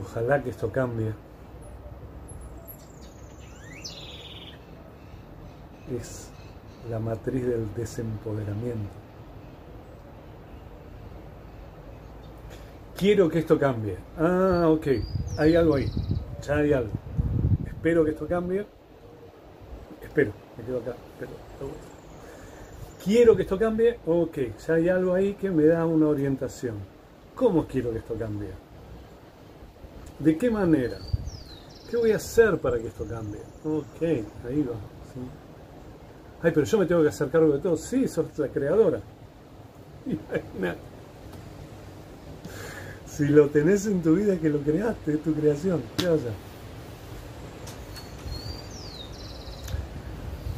[0.02, 1.14] Ojalá que esto cambie.
[6.00, 6.30] Es
[6.90, 8.90] la matriz del desempoderamiento.
[12.98, 13.98] Quiero que esto cambie.
[14.18, 14.88] Ah, ok.
[15.38, 15.92] Hay algo ahí.
[16.42, 16.92] Ya hay algo.
[17.66, 18.66] Espero que esto cambie.
[20.02, 20.32] Espero.
[20.58, 20.96] Me quedo acá.
[21.14, 21.32] Espero.
[23.04, 24.00] Quiero que esto cambie.
[24.06, 24.38] Ok.
[24.66, 26.78] Ya hay algo ahí que me da una orientación.
[27.36, 28.50] ¿Cómo quiero que esto cambie?
[30.20, 30.98] ¿De qué manera?
[31.90, 33.42] ¿Qué voy a hacer para que esto cambie?
[33.66, 34.02] Ok.
[34.48, 34.76] Ahí va.
[36.44, 37.78] Ay, pero yo me tengo que hacer cargo de todo.
[37.78, 39.00] Sí, sos la creadora.
[43.06, 45.84] Si lo tenés en tu vida que lo creaste, es tu creación.
[45.98, 46.34] ¿Qué vas a hacer?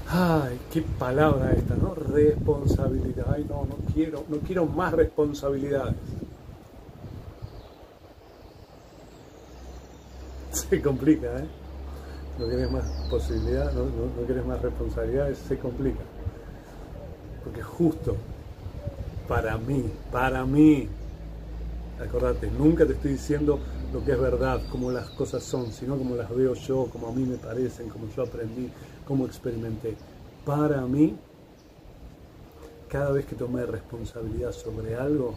[0.08, 1.93] Ay, qué palabra esta, ¿no?
[1.93, 3.26] Responsabilidad.
[3.36, 5.95] Ay, no, no quiero, no quiero más responsabilidades.
[10.52, 11.64] Se complica, ¿eh?
[12.39, 16.02] No quieres más posibilidad, no, no, no quieres más responsabilidades, se complica.
[17.43, 18.15] Porque justo
[19.28, 20.89] para mí, para mí,
[22.00, 23.58] Acordate, nunca te estoy diciendo
[23.93, 27.12] lo que es verdad, cómo las cosas son, sino como las veo yo, como a
[27.13, 28.69] mí me parecen, como yo aprendí,
[29.08, 29.95] como experimenté.
[30.45, 31.15] Para mí,
[32.89, 35.36] cada vez que tomé responsabilidad sobre algo,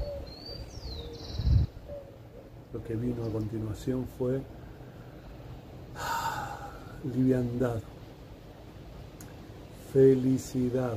[2.73, 4.41] lo que vino a continuación fue
[7.05, 7.81] liviandad,
[9.93, 10.97] felicidad,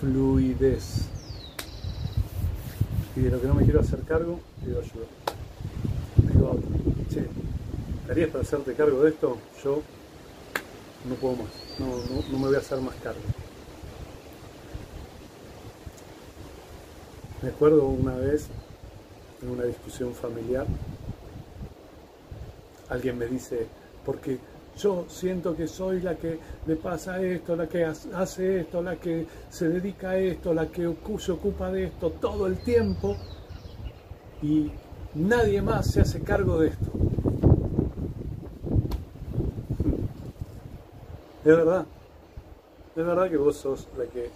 [0.00, 1.08] fluidez
[3.14, 5.06] y de lo que no me quiero hacer cargo, pido ayuda.
[6.16, 9.38] Digo a ¿estarías para hacerte cargo de esto?
[9.62, 9.82] Yo
[11.08, 11.86] no puedo más, no,
[12.32, 13.20] no me voy a hacer más cargo.
[17.42, 18.46] Me acuerdo una vez
[19.42, 20.66] en una discusión familiar,
[22.92, 23.66] alguien me dice,
[24.04, 24.38] porque
[24.76, 29.26] yo siento que soy la que le pasa esto, la que hace esto, la que
[29.50, 33.16] se dedica a esto, la que se ocupa de esto todo el tiempo
[34.42, 34.70] y
[35.14, 36.90] nadie más se hace cargo de esto.
[41.44, 41.84] Es verdad,
[42.94, 44.30] es verdad que vos sos la que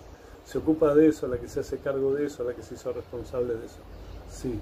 [0.45, 2.93] se ocupa de eso, la que se hace cargo de eso, la que se hizo
[2.93, 3.79] responsable de eso.
[4.29, 4.59] Sí.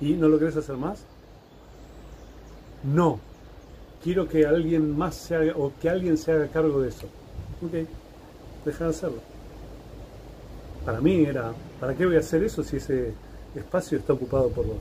[0.00, 1.04] ¿Y no lo querés hacer más?
[2.82, 3.18] No
[4.02, 7.06] quiero que alguien más se haga, o que alguien se haga cargo de eso.
[7.62, 7.88] Ok,
[8.64, 9.18] deja de hacerlo.
[10.84, 13.12] Para mí era, ¿para qué voy a hacer eso si ese
[13.54, 14.76] espacio está ocupado por vos?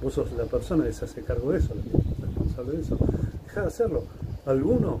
[0.00, 2.82] Vos sos la persona que se hace cargo de eso, la que es responsable de
[2.82, 2.98] eso.
[3.46, 4.04] Deja de hacerlo.
[4.46, 5.00] Alguno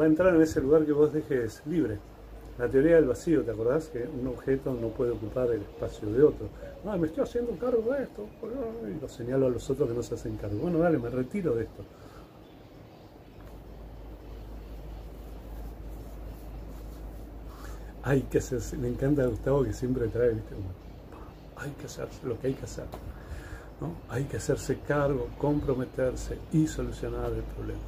[0.00, 1.98] va a entrar en ese lugar que vos dejes libre.
[2.58, 3.88] La teoría del vacío, ¿te acordás?
[3.88, 6.48] Que un objeto no puede ocupar el espacio de otro.
[6.88, 8.26] Ah, me estoy haciendo cargo de esto.
[8.88, 10.56] Y lo señalo a los otros que no se hacen cargo.
[10.58, 11.84] Bueno, dale, me retiro de esto.
[18.08, 20.54] hay que hacer, me encanta Gustavo que siempre trae, ¿viste?
[21.56, 22.86] hay que hacer lo que hay que hacer,
[23.82, 23.92] ¿no?
[24.08, 27.80] Hay que hacerse cargo, comprometerse y solucionar el problema.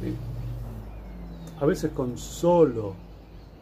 [0.00, 0.16] ¿Sí?
[1.60, 2.94] A veces con solo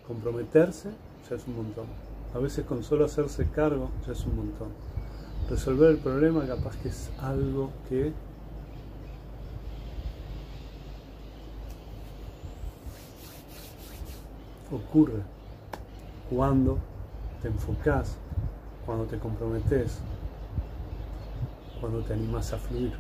[0.07, 0.91] comprometerse
[1.29, 2.04] ya es un montón.
[2.35, 4.69] A veces con solo hacerse cargo ya es un montón.
[5.49, 8.13] Resolver el problema capaz que es algo que
[14.73, 15.23] ocurre
[16.29, 16.79] cuando
[17.41, 18.17] te enfocas,
[18.85, 20.01] cuando te comprometes,
[21.81, 22.95] cuando te animas a fluir.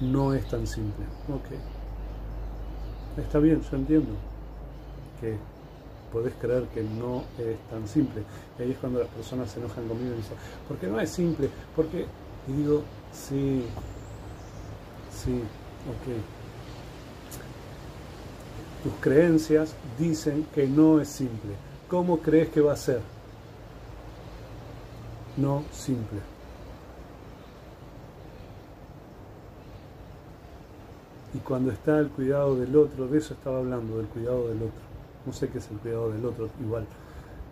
[0.00, 1.04] No es tan simple.
[1.28, 3.20] Ok.
[3.20, 4.12] Está bien, yo entiendo
[5.20, 5.38] que
[6.12, 8.22] podés creer que no es tan simple.
[8.58, 10.36] Y ahí es cuando las personas se enojan conmigo y dicen,
[10.68, 12.06] porque no es simple, porque...
[12.48, 12.82] Y digo,
[13.12, 13.64] sí,
[15.10, 15.42] sí,
[15.88, 16.14] ok
[18.84, 21.54] Tus creencias dicen que no es simple.
[21.88, 23.00] ¿Cómo crees que va a ser?
[25.36, 26.20] No simple.
[31.34, 34.85] Y cuando está el cuidado del otro, de eso estaba hablando, del cuidado del otro.
[35.26, 36.86] No sé qué es el cuidado del otro, igual.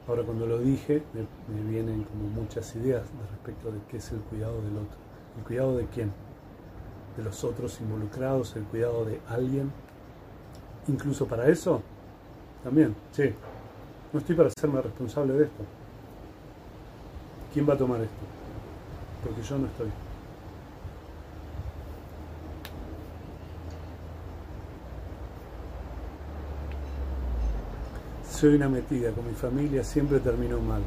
[0.06, 1.02] Ahora cuando lo dije,
[1.48, 4.96] me, vienen como muchas ideas respecto de qué es el cuidado del otro.
[5.38, 6.12] ¿El cuidado de quién?
[7.16, 9.72] De los otros involucrados, el cuidado de alguien.
[10.86, 11.82] Incluso para eso,
[12.62, 13.32] también, sí.
[14.12, 15.64] No estoy para hacerme responsable de esto.
[17.52, 18.14] ¿Quién va a tomar esto?
[19.24, 20.03] Porque yo no estoy.
[28.44, 30.82] Soy una metida, con mi familia siempre terminó mal.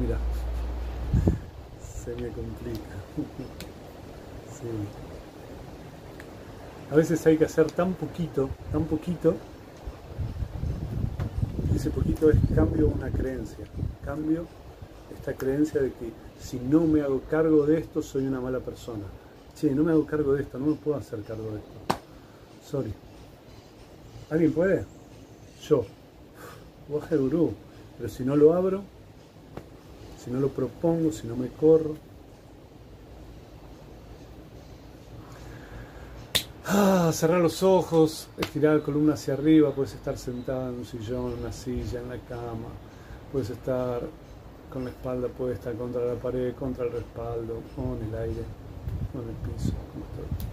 [0.00, 0.16] Mira,
[2.02, 2.80] se me complica.
[4.48, 4.68] Sí.
[6.90, 9.34] A veces hay que hacer tan poquito, tan poquito.
[11.74, 13.66] Ese poquito es cambio una creencia.
[14.04, 14.46] Cambio
[15.14, 19.04] esta creencia de que si no me hago cargo de esto, soy una mala persona.
[19.54, 21.72] Sí, no me hago cargo de esto, no me puedo hacer cargo de esto.
[22.70, 22.94] Sorry.
[24.30, 24.86] ¿Alguien puede?
[25.62, 25.84] Yo.
[26.88, 28.82] Pero si no lo abro,
[30.22, 31.96] si no lo propongo, si no me corro.
[36.66, 41.32] Ah, cerrar los ojos, estirar la columna hacia arriba, puedes estar sentado en un sillón,
[41.32, 42.68] en una silla, en la cama,
[43.30, 44.00] puedes estar
[44.72, 48.42] con la espalda puesta contra la pared, contra el respaldo, o en el aire,
[49.12, 50.46] o en el piso, como estoy.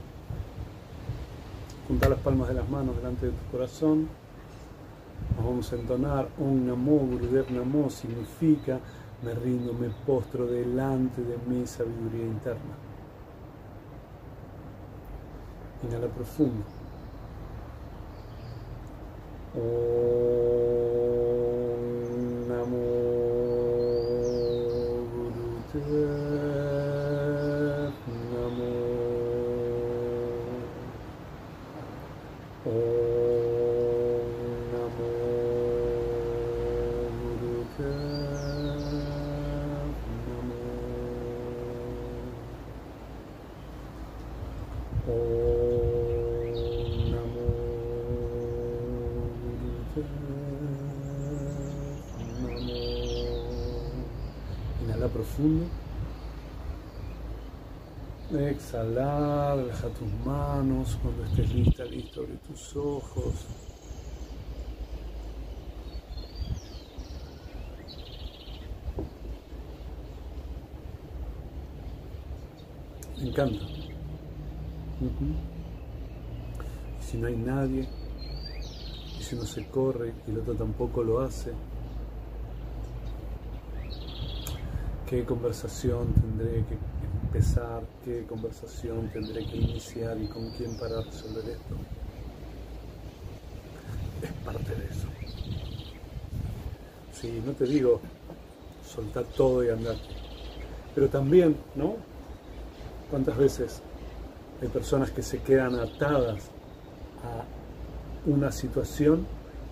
[1.88, 4.10] Juntar las palmas de las manos delante de tu corazón
[5.38, 8.80] vamos a entonar un Namo, Gurudev Namo significa
[9.22, 12.76] me rindo, me postro delante de mi sabiduría interna.
[15.84, 16.64] Inhala profundo.
[58.32, 63.34] Exhalar, deja tus manos cuando estés lista, listo, abre tus ojos.
[73.18, 73.66] Me encanta.
[77.00, 77.88] Si no hay nadie,
[79.18, 81.54] y si uno se corre y el otro tampoco lo hace,
[85.10, 86.78] qué conversación tendré que
[87.24, 91.76] empezar, qué conversación tendré que iniciar y con quién para resolver esto.
[94.22, 95.08] Es parte de eso.
[97.12, 98.00] Sí, no te digo
[98.88, 99.96] soltar todo y andar,
[100.94, 101.96] pero también, ¿no?
[103.10, 103.82] ¿Cuántas veces
[104.62, 106.44] hay personas que se quedan atadas
[107.24, 109.26] a una situación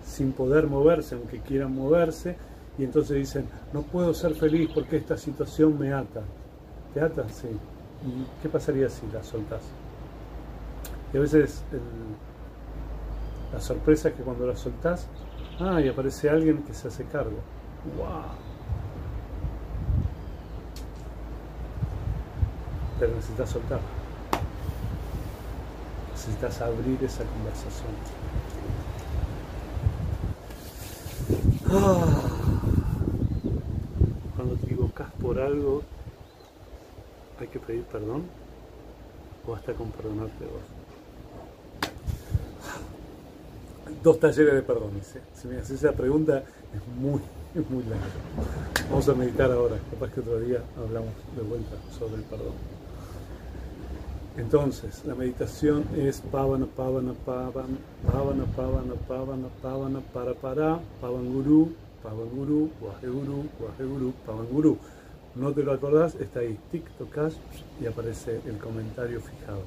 [0.04, 2.36] sin poder moverse, aunque quieran moverse,
[2.78, 6.22] y entonces dicen, no puedo ser feliz porque esta situación me ata.
[6.94, 7.28] ¿Te ata?
[7.28, 7.48] Sí.
[7.48, 9.62] ¿Y qué pasaría si la soltás?
[11.12, 11.64] Y a veces
[13.52, 15.08] la sorpresa es que cuando la soltás,
[15.58, 17.38] ah, y aparece alguien que se hace cargo.
[17.96, 18.22] ¡Wow!
[23.00, 23.80] Pero necesitas soltar.
[26.12, 27.88] Necesitas abrir esa conversación.
[31.70, 32.37] Ah
[35.28, 35.82] por algo
[37.38, 38.22] hay que pedir perdón
[39.46, 40.62] o hasta con perdonarte vos.
[44.02, 44.92] Dos talleres de perdón,
[45.34, 47.20] Si me haces esa pregunta es muy,
[47.68, 48.06] muy larga.
[48.88, 52.54] Vamos a meditar ahora, capaz que otro día hablamos de vuelta sobre el perdón.
[54.38, 57.76] Entonces, la meditación es pavana, pavana, pavana,
[58.10, 64.78] pavana, pavana, pavana, pavana, para para, pavanguru, pavanguru, guajeguru, guajeguru, pavanguru
[65.38, 66.84] no te lo acordás, está ahí, tic,
[67.80, 69.62] y aparece el comentario fijado.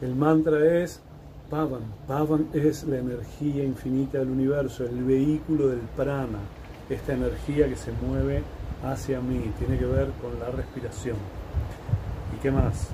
[0.00, 1.00] El mantra es
[1.50, 1.82] Pavan.
[2.06, 6.38] Pavan es la energía infinita del universo, el vehículo del prana,
[6.88, 8.42] esta energía que se mueve
[8.84, 11.16] hacia mí, tiene que ver con la respiración.
[12.36, 12.88] ¿Y qué más?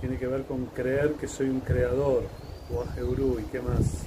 [0.00, 2.24] Tiene que ver con creer que soy un creador,
[2.74, 4.04] o Guru, ¿y qué más?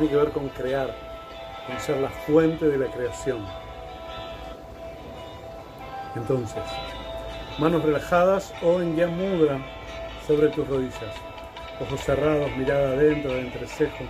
[0.00, 0.94] Tiene que ver con crear,
[1.66, 3.44] con ser la fuente de la creación.
[6.16, 6.62] Entonces,
[7.58, 9.58] manos relajadas o en Yamudra
[10.26, 11.14] sobre tus rodillas,
[11.80, 14.04] ojos cerrados, mirada adentro del entrecejo.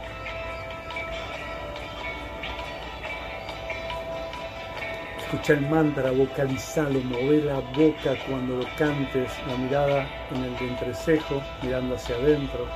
[5.18, 11.42] Escucha el mantra, vocalizalo, mover la boca cuando lo cantes, la mirada en el entrecejo,
[11.62, 12.68] mirando hacia adentro.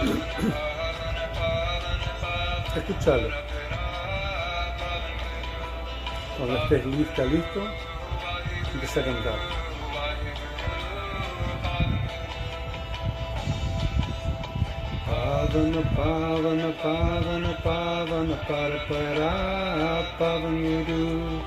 [2.76, 3.28] Escuchalo.
[6.36, 7.60] Cuando estés lista, listo,
[8.72, 9.38] empieza a cantar.
[15.04, 21.42] Pavana, pavana, pavana, pavana, para, para, pavanguru,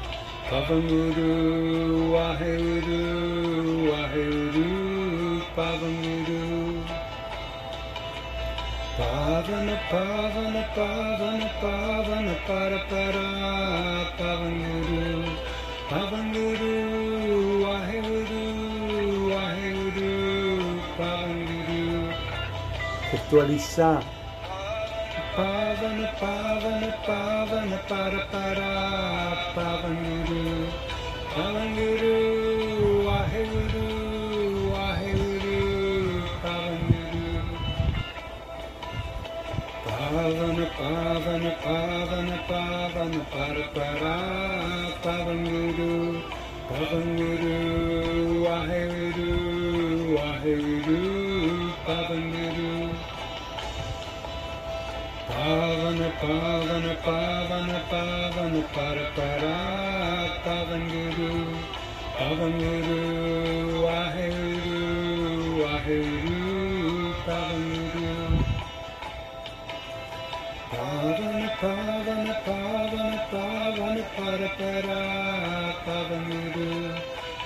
[0.50, 1.32] pavanguru,
[2.14, 6.03] waheguru, waheguru, pavanguru.
[9.34, 13.26] Pavana, pavana, pavana, pavana, para, para,
[14.16, 15.26] pavanguru,
[15.90, 16.74] pavanguru,
[17.64, 18.44] waheguru,
[19.34, 20.14] waheguru,
[20.98, 22.14] pavanguru.
[23.10, 23.90] Gestualiza.
[25.36, 28.72] Pavana, pavana, pavana, para, para,
[29.56, 30.13] pavanguru,
[40.84, 44.16] Pavana, pavana, pavana, pavana, para, para,
[45.02, 45.94] pavanguru,
[46.68, 47.56] pavanguru,
[48.44, 49.32] waheguru,
[50.18, 51.02] waheguru,
[51.86, 52.74] pavanguru.
[55.30, 59.56] Pavana, pavana, pavana, pavana, para, para,
[60.44, 61.32] pavanguru,
[62.18, 63.23] pavanguru, waheguru,
[71.64, 75.00] Pavana, pavana, pavana, pavana, para, para,
[75.86, 76.72] pavanguru,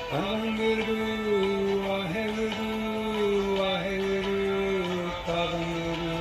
[0.09, 0.97] pavanguru,
[1.87, 2.69] waheguru,
[3.59, 4.41] waheguru,
[5.27, 6.15] pavanguru.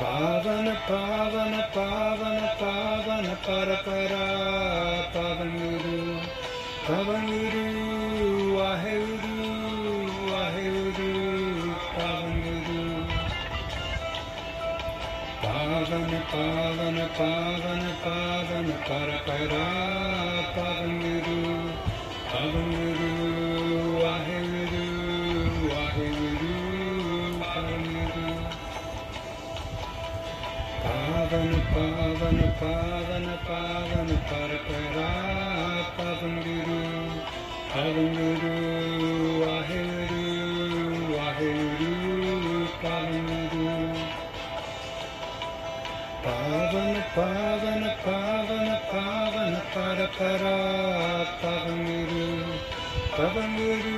[0.00, 4.24] Pavana, pavana, pavana, pavana, para, para,
[5.14, 5.98] pavanguru,
[6.88, 7.66] pavanguru,
[8.58, 9.15] waheguru, waheguru,
[15.86, 19.66] Pavana, pavana, pavana, pavana, para, para,
[20.56, 21.38] pavanguru,
[22.26, 23.10] pavanguru,
[24.02, 24.84] waheguru,
[25.70, 26.54] waheguru,
[27.38, 28.26] pavanguru.
[30.82, 35.10] Pavana, pavana, pavana, pavana, para, para,
[35.96, 36.80] pavanguru,
[37.70, 39.15] pavanguru, waheguru,
[47.16, 50.56] Pavana, pavana, pavana, pavana, para, para,
[51.40, 52.26] pavanguru,
[53.16, 53.96] pavanguru,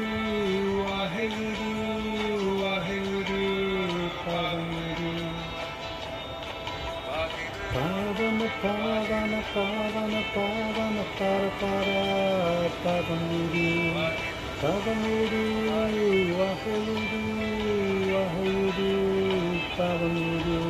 [0.86, 1.72] waheguru,
[2.62, 3.42] waheguru,
[4.22, 5.14] pavanguru.
[7.74, 12.06] Pavana, pavana, pavana, pavana, para, para,
[12.84, 13.66] pavanguru,
[14.62, 15.42] pavanguru,
[15.74, 17.22] waheguru,
[18.14, 18.94] waheguru,
[19.74, 20.06] pavanguru.
[20.06, 20.67] Pavana, pavana, pavana,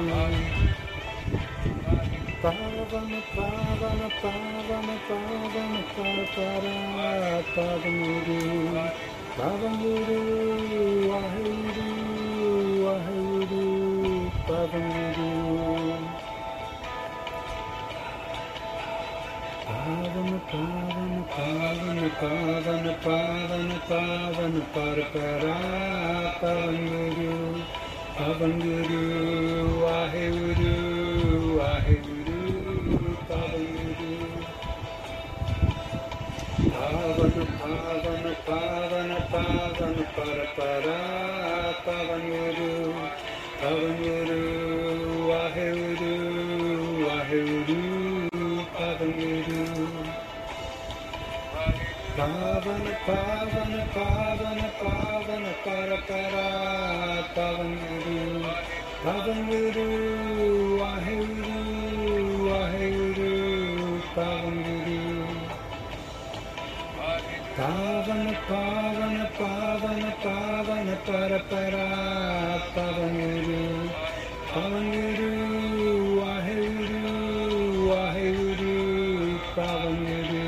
[2.43, 4.63] pavana, para, para,
[7.55, 8.39] pavanguru,
[9.37, 10.21] pavanguru,
[11.11, 11.89] waheguru,
[12.85, 13.67] waheguru,
[14.47, 15.99] pavanguru.
[19.67, 25.57] Pavana, pavana, pavana, pavana, pavana, pavana, para, para,
[26.41, 27.35] pavanguru,
[28.17, 29.03] pavanguru,
[29.83, 30.58] waheguru, waheguru,
[38.49, 40.99] pavana, pavana, pavana, para, para,
[41.85, 42.73] pavanguru,
[43.61, 44.43] pavanguru,
[45.29, 46.15] waheguru,
[47.07, 47.83] waheguru,
[48.77, 49.63] pavanguru.
[52.17, 56.47] Pavana, pavana, pavana, pavana, para, para,
[57.35, 58.19] pavanguru,
[59.05, 60.28] pavanguru, waheguru,
[68.49, 71.85] Pavana, pavana, pavana, pavana, para, para,
[72.75, 73.65] pavanguru,
[74.55, 75.33] pavanguru,
[76.21, 80.47] waheguru, waheguru, pavanguru.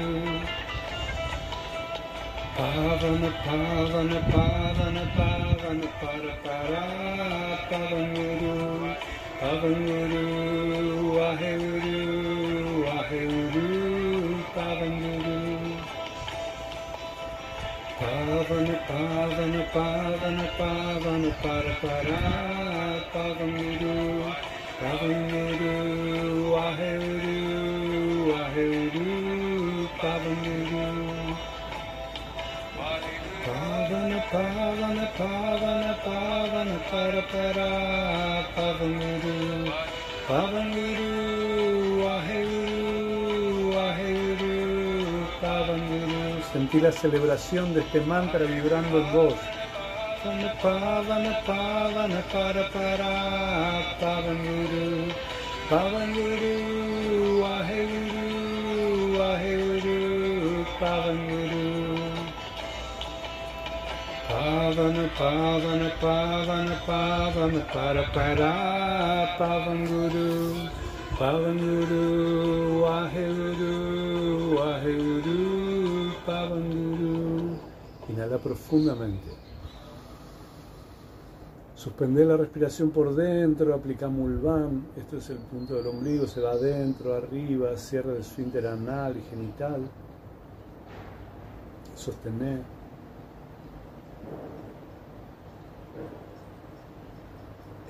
[2.57, 6.85] Pavana, pavana, pavana, pavana, para, para,
[7.69, 8.97] pavanguru,
[9.41, 10.25] Pavanguru,
[11.17, 12.00] Waheguru,
[18.51, 22.19] Pavana, Pavana, Pavana, Pavana, Para, Para,
[23.13, 23.95] Pavanguru,
[24.81, 25.75] Pavanguru,
[26.51, 27.37] Waheguru,
[28.33, 31.37] Waheguru, Pavanguru.
[33.47, 37.69] Pavana, Pavana, Pavana, Pavana, Para, Para,
[38.57, 39.47] Pavanguru,
[40.27, 41.30] Pavanguru, Waheguru,
[46.53, 49.35] Sentí la celebración de este mantra vibrando en vos.
[50.63, 54.33] Pavana, Pavana, Para, Para, Para,
[55.69, 56.07] Para,
[69.31, 70.51] Waheguru,
[71.19, 74.00] Pavanguru.
[78.09, 79.31] Inhala profundamente.
[81.75, 86.51] Suspender la respiración por dentro, aplica Mulvan, esto es el punto del ombligo, se va
[86.51, 89.81] adentro, arriba, cierre del esfínter anal y genital.
[91.97, 92.61] Sostener.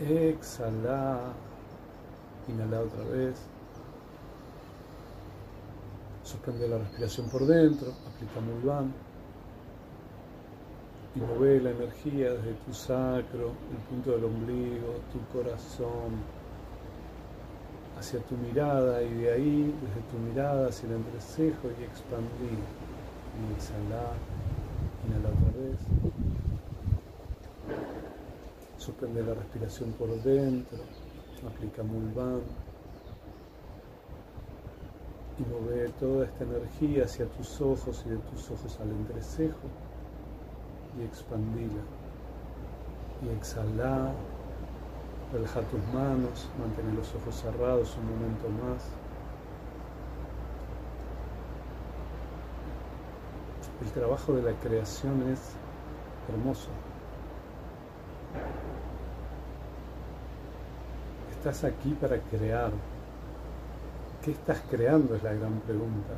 [0.01, 1.33] Exhala.
[2.49, 3.60] Inhala otra vez.
[6.31, 7.93] Suspende la respiración por dentro.
[8.07, 8.93] Aplica Mulvan.
[11.17, 16.23] Y mueve la energía desde tu sacro, el punto del ombligo, tu corazón,
[17.99, 22.61] hacia tu mirada y de ahí, desde tu mirada hacia el entrecejo y expandir.
[23.35, 24.13] Y exhala.
[25.09, 25.81] Inhala otra vez.
[28.79, 30.79] Suspende la respiración por dentro,
[31.45, 32.70] aplica Mulvan
[35.41, 39.69] y mueve toda esta energía hacia tus ojos y de tus ojos al entrecejo
[40.99, 41.83] y expandila.
[43.25, 44.13] Y exhala,
[45.33, 48.85] relaja tus manos, mantén los ojos cerrados un momento más.
[53.83, 55.41] El trabajo de la creación es
[56.29, 56.69] hermoso.
[61.31, 62.73] Estás aquí para crear.
[64.23, 65.15] ¿Qué estás creando?
[65.15, 66.15] Es la gran pregunta.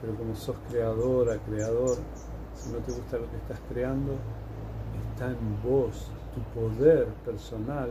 [0.00, 1.96] Pero como sos creadora, creador,
[2.54, 4.12] si no te gusta lo que estás creando,
[5.12, 6.08] está en vos.
[6.34, 7.90] Tu poder personal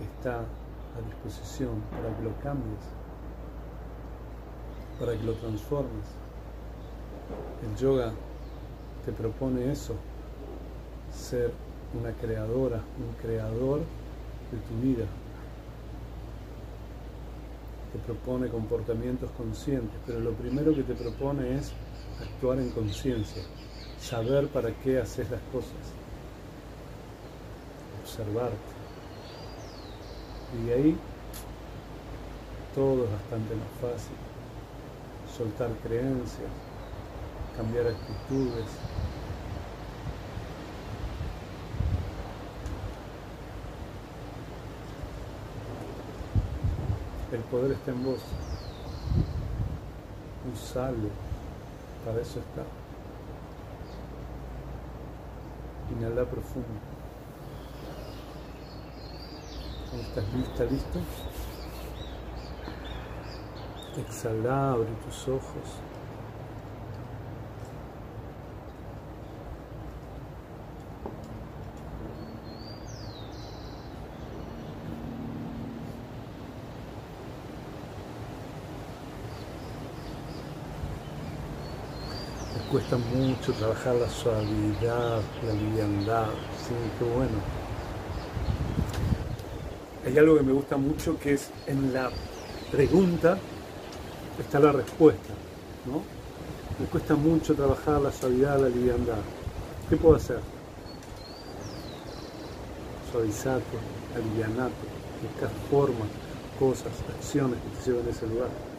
[0.00, 2.80] está a disposición para que lo cambies,
[4.98, 6.06] para que lo transformes.
[7.62, 8.12] El yoga
[9.04, 9.94] te propone eso,
[11.12, 11.52] ser
[12.00, 15.06] una creadora, un creador de tu vida.
[18.04, 21.72] Propone comportamientos conscientes, pero lo primero que te propone es
[22.20, 23.42] actuar en conciencia,
[24.00, 25.72] saber para qué haces las cosas,
[28.02, 28.56] observarte.
[30.54, 30.96] Y de ahí
[32.74, 34.16] todo es bastante más fácil.
[35.36, 36.50] Soltar creencias,
[37.56, 38.66] cambiar actitudes,
[47.50, 48.20] poder está en vos.
[50.52, 51.10] Usalo.
[52.04, 52.62] Para eso está.
[55.92, 56.68] Inhala profundo.
[60.00, 60.98] Estás lista, listo.
[63.96, 65.80] Exhala, abre tus ojos.
[82.88, 86.26] Cuesta mucho trabajar la suavidad, la liviandad,
[86.56, 87.38] sí, qué bueno.
[90.04, 92.10] Hay algo que me gusta mucho que es en la
[92.70, 93.38] pregunta
[94.38, 95.34] está la respuesta,
[95.86, 96.02] ¿no?
[96.78, 99.18] Me cuesta mucho trabajar la suavidad, la liviandad.
[99.88, 100.38] ¿Qué puedo hacer?
[103.10, 103.64] Suavizate,
[104.14, 104.74] alivianate,
[105.22, 106.08] buscar formas,
[106.58, 108.75] cosas, acciones que te lleven a ese lugar.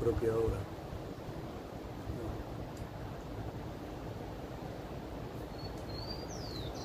[0.00, 0.56] propia obra.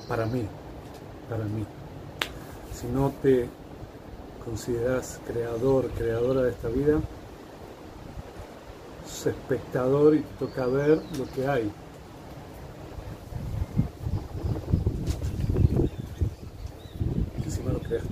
[0.08, 0.46] Para mí,
[1.28, 1.64] para mí.
[2.74, 3.48] Si no te
[4.44, 7.00] consideras creador, creadora de esta vida,
[9.06, 11.72] sos espectador y toca ver lo que hay.
[17.44, 18.10] Encima lo creaste.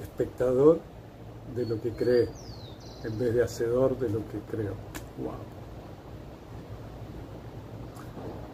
[0.00, 0.93] Espectador
[1.84, 2.28] que cree,
[3.04, 4.72] en vez de hacedor de lo que creo.
[5.18, 5.34] Wow.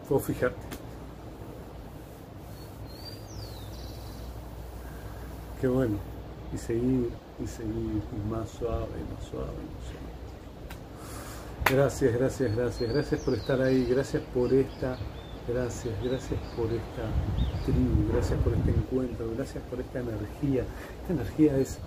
[0.09, 0.59] Vos fijarte.
[5.61, 5.97] Qué bueno.
[6.53, 7.09] Y seguir,
[7.41, 10.11] y seguir, y más suave, más suave, más suave.
[11.69, 12.91] Gracias, gracias, gracias.
[12.91, 13.85] Gracias por estar ahí.
[13.85, 14.97] Gracias por esta.
[15.47, 18.11] Gracias, gracias por esta tribu.
[18.11, 19.31] Gracias por este encuentro.
[19.37, 20.65] Gracias por esta energía.
[21.03, 21.79] Esta energía es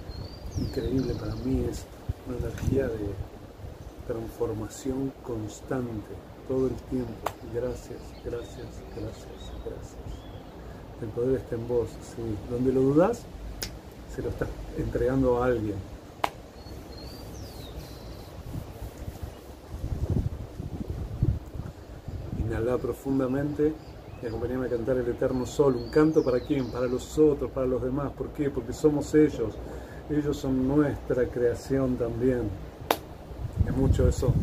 [0.59, 1.67] increíble para mí.
[1.71, 1.85] Es
[2.27, 3.15] una energía de
[4.07, 6.15] transformación constante
[6.49, 7.13] todo el tiempo.
[7.55, 9.97] Gracias, gracias, gracias, gracias.
[11.03, 11.89] El poder está en vos.
[11.89, 12.23] Sí.
[12.51, 13.23] Donde lo dudas,
[14.15, 14.49] se lo estás
[14.79, 15.77] entregando a alguien.
[22.39, 23.73] Inhala profundamente
[24.23, 25.77] y acompáñame a cantar el eterno sol.
[25.77, 26.71] Un canto para quién?
[26.71, 28.13] Para los otros, para los demás.
[28.13, 28.51] ¿Por qué?
[28.51, 29.55] Porque somos ellos.
[30.11, 32.51] Ellos son nuestra creación también.
[33.67, 34.35] Es mucho eso.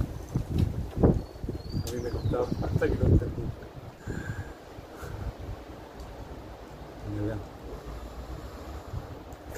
[1.03, 3.41] A mí me costaba hasta que lo entendí.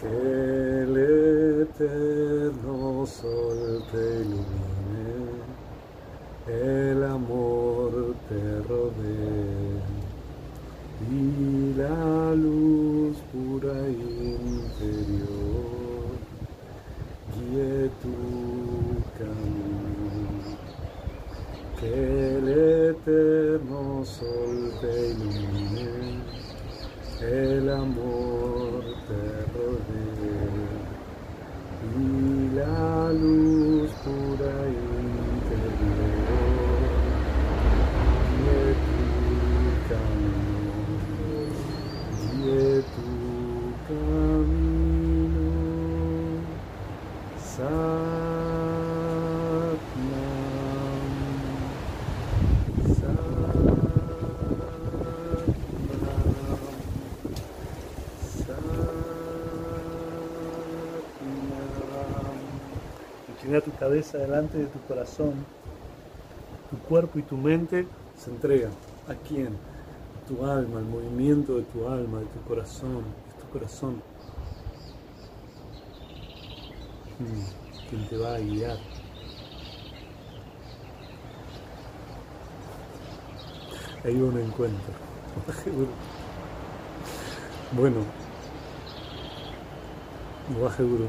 [0.01, 0.97] Que el
[1.61, 4.43] eterno sol te ilumine,
[27.73, 30.67] el amor te rodee
[31.97, 31.99] y
[32.55, 34.55] la luz pura
[35.27, 35.73] interior
[38.29, 38.97] guíe tu
[39.89, 40.73] camino,
[42.31, 43.07] guíe tu
[43.87, 45.47] camino.
[47.37, 48.03] Satnam.
[63.61, 65.33] Tu cabeza delante de tu corazón.
[66.71, 67.85] Tu cuerpo y tu mente
[68.17, 68.71] se entregan.
[69.07, 69.49] ¿A quién?
[70.27, 73.03] Tu alma, el movimiento de tu alma, de tu corazón.
[73.29, 74.01] Es tu corazón
[77.19, 78.77] mm, quien te va a guiar.
[84.03, 84.93] Ahí va un encuentro.
[87.75, 88.01] Bueno,
[90.59, 91.07] Guaje Guru,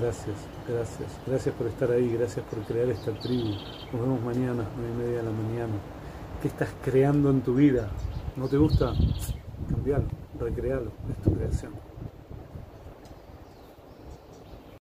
[0.00, 0.34] gracias,
[0.68, 3.50] gracias, gracias por estar ahí, gracias por crear esta tribu.
[3.92, 5.74] Nos vemos mañana, nueve y media de la mañana.
[6.42, 7.88] ¿Qué estás creando en tu vida?
[8.36, 8.92] ¿No te gusta?
[9.70, 10.04] Cambialo,
[10.38, 11.85] recrealo, es tu creación.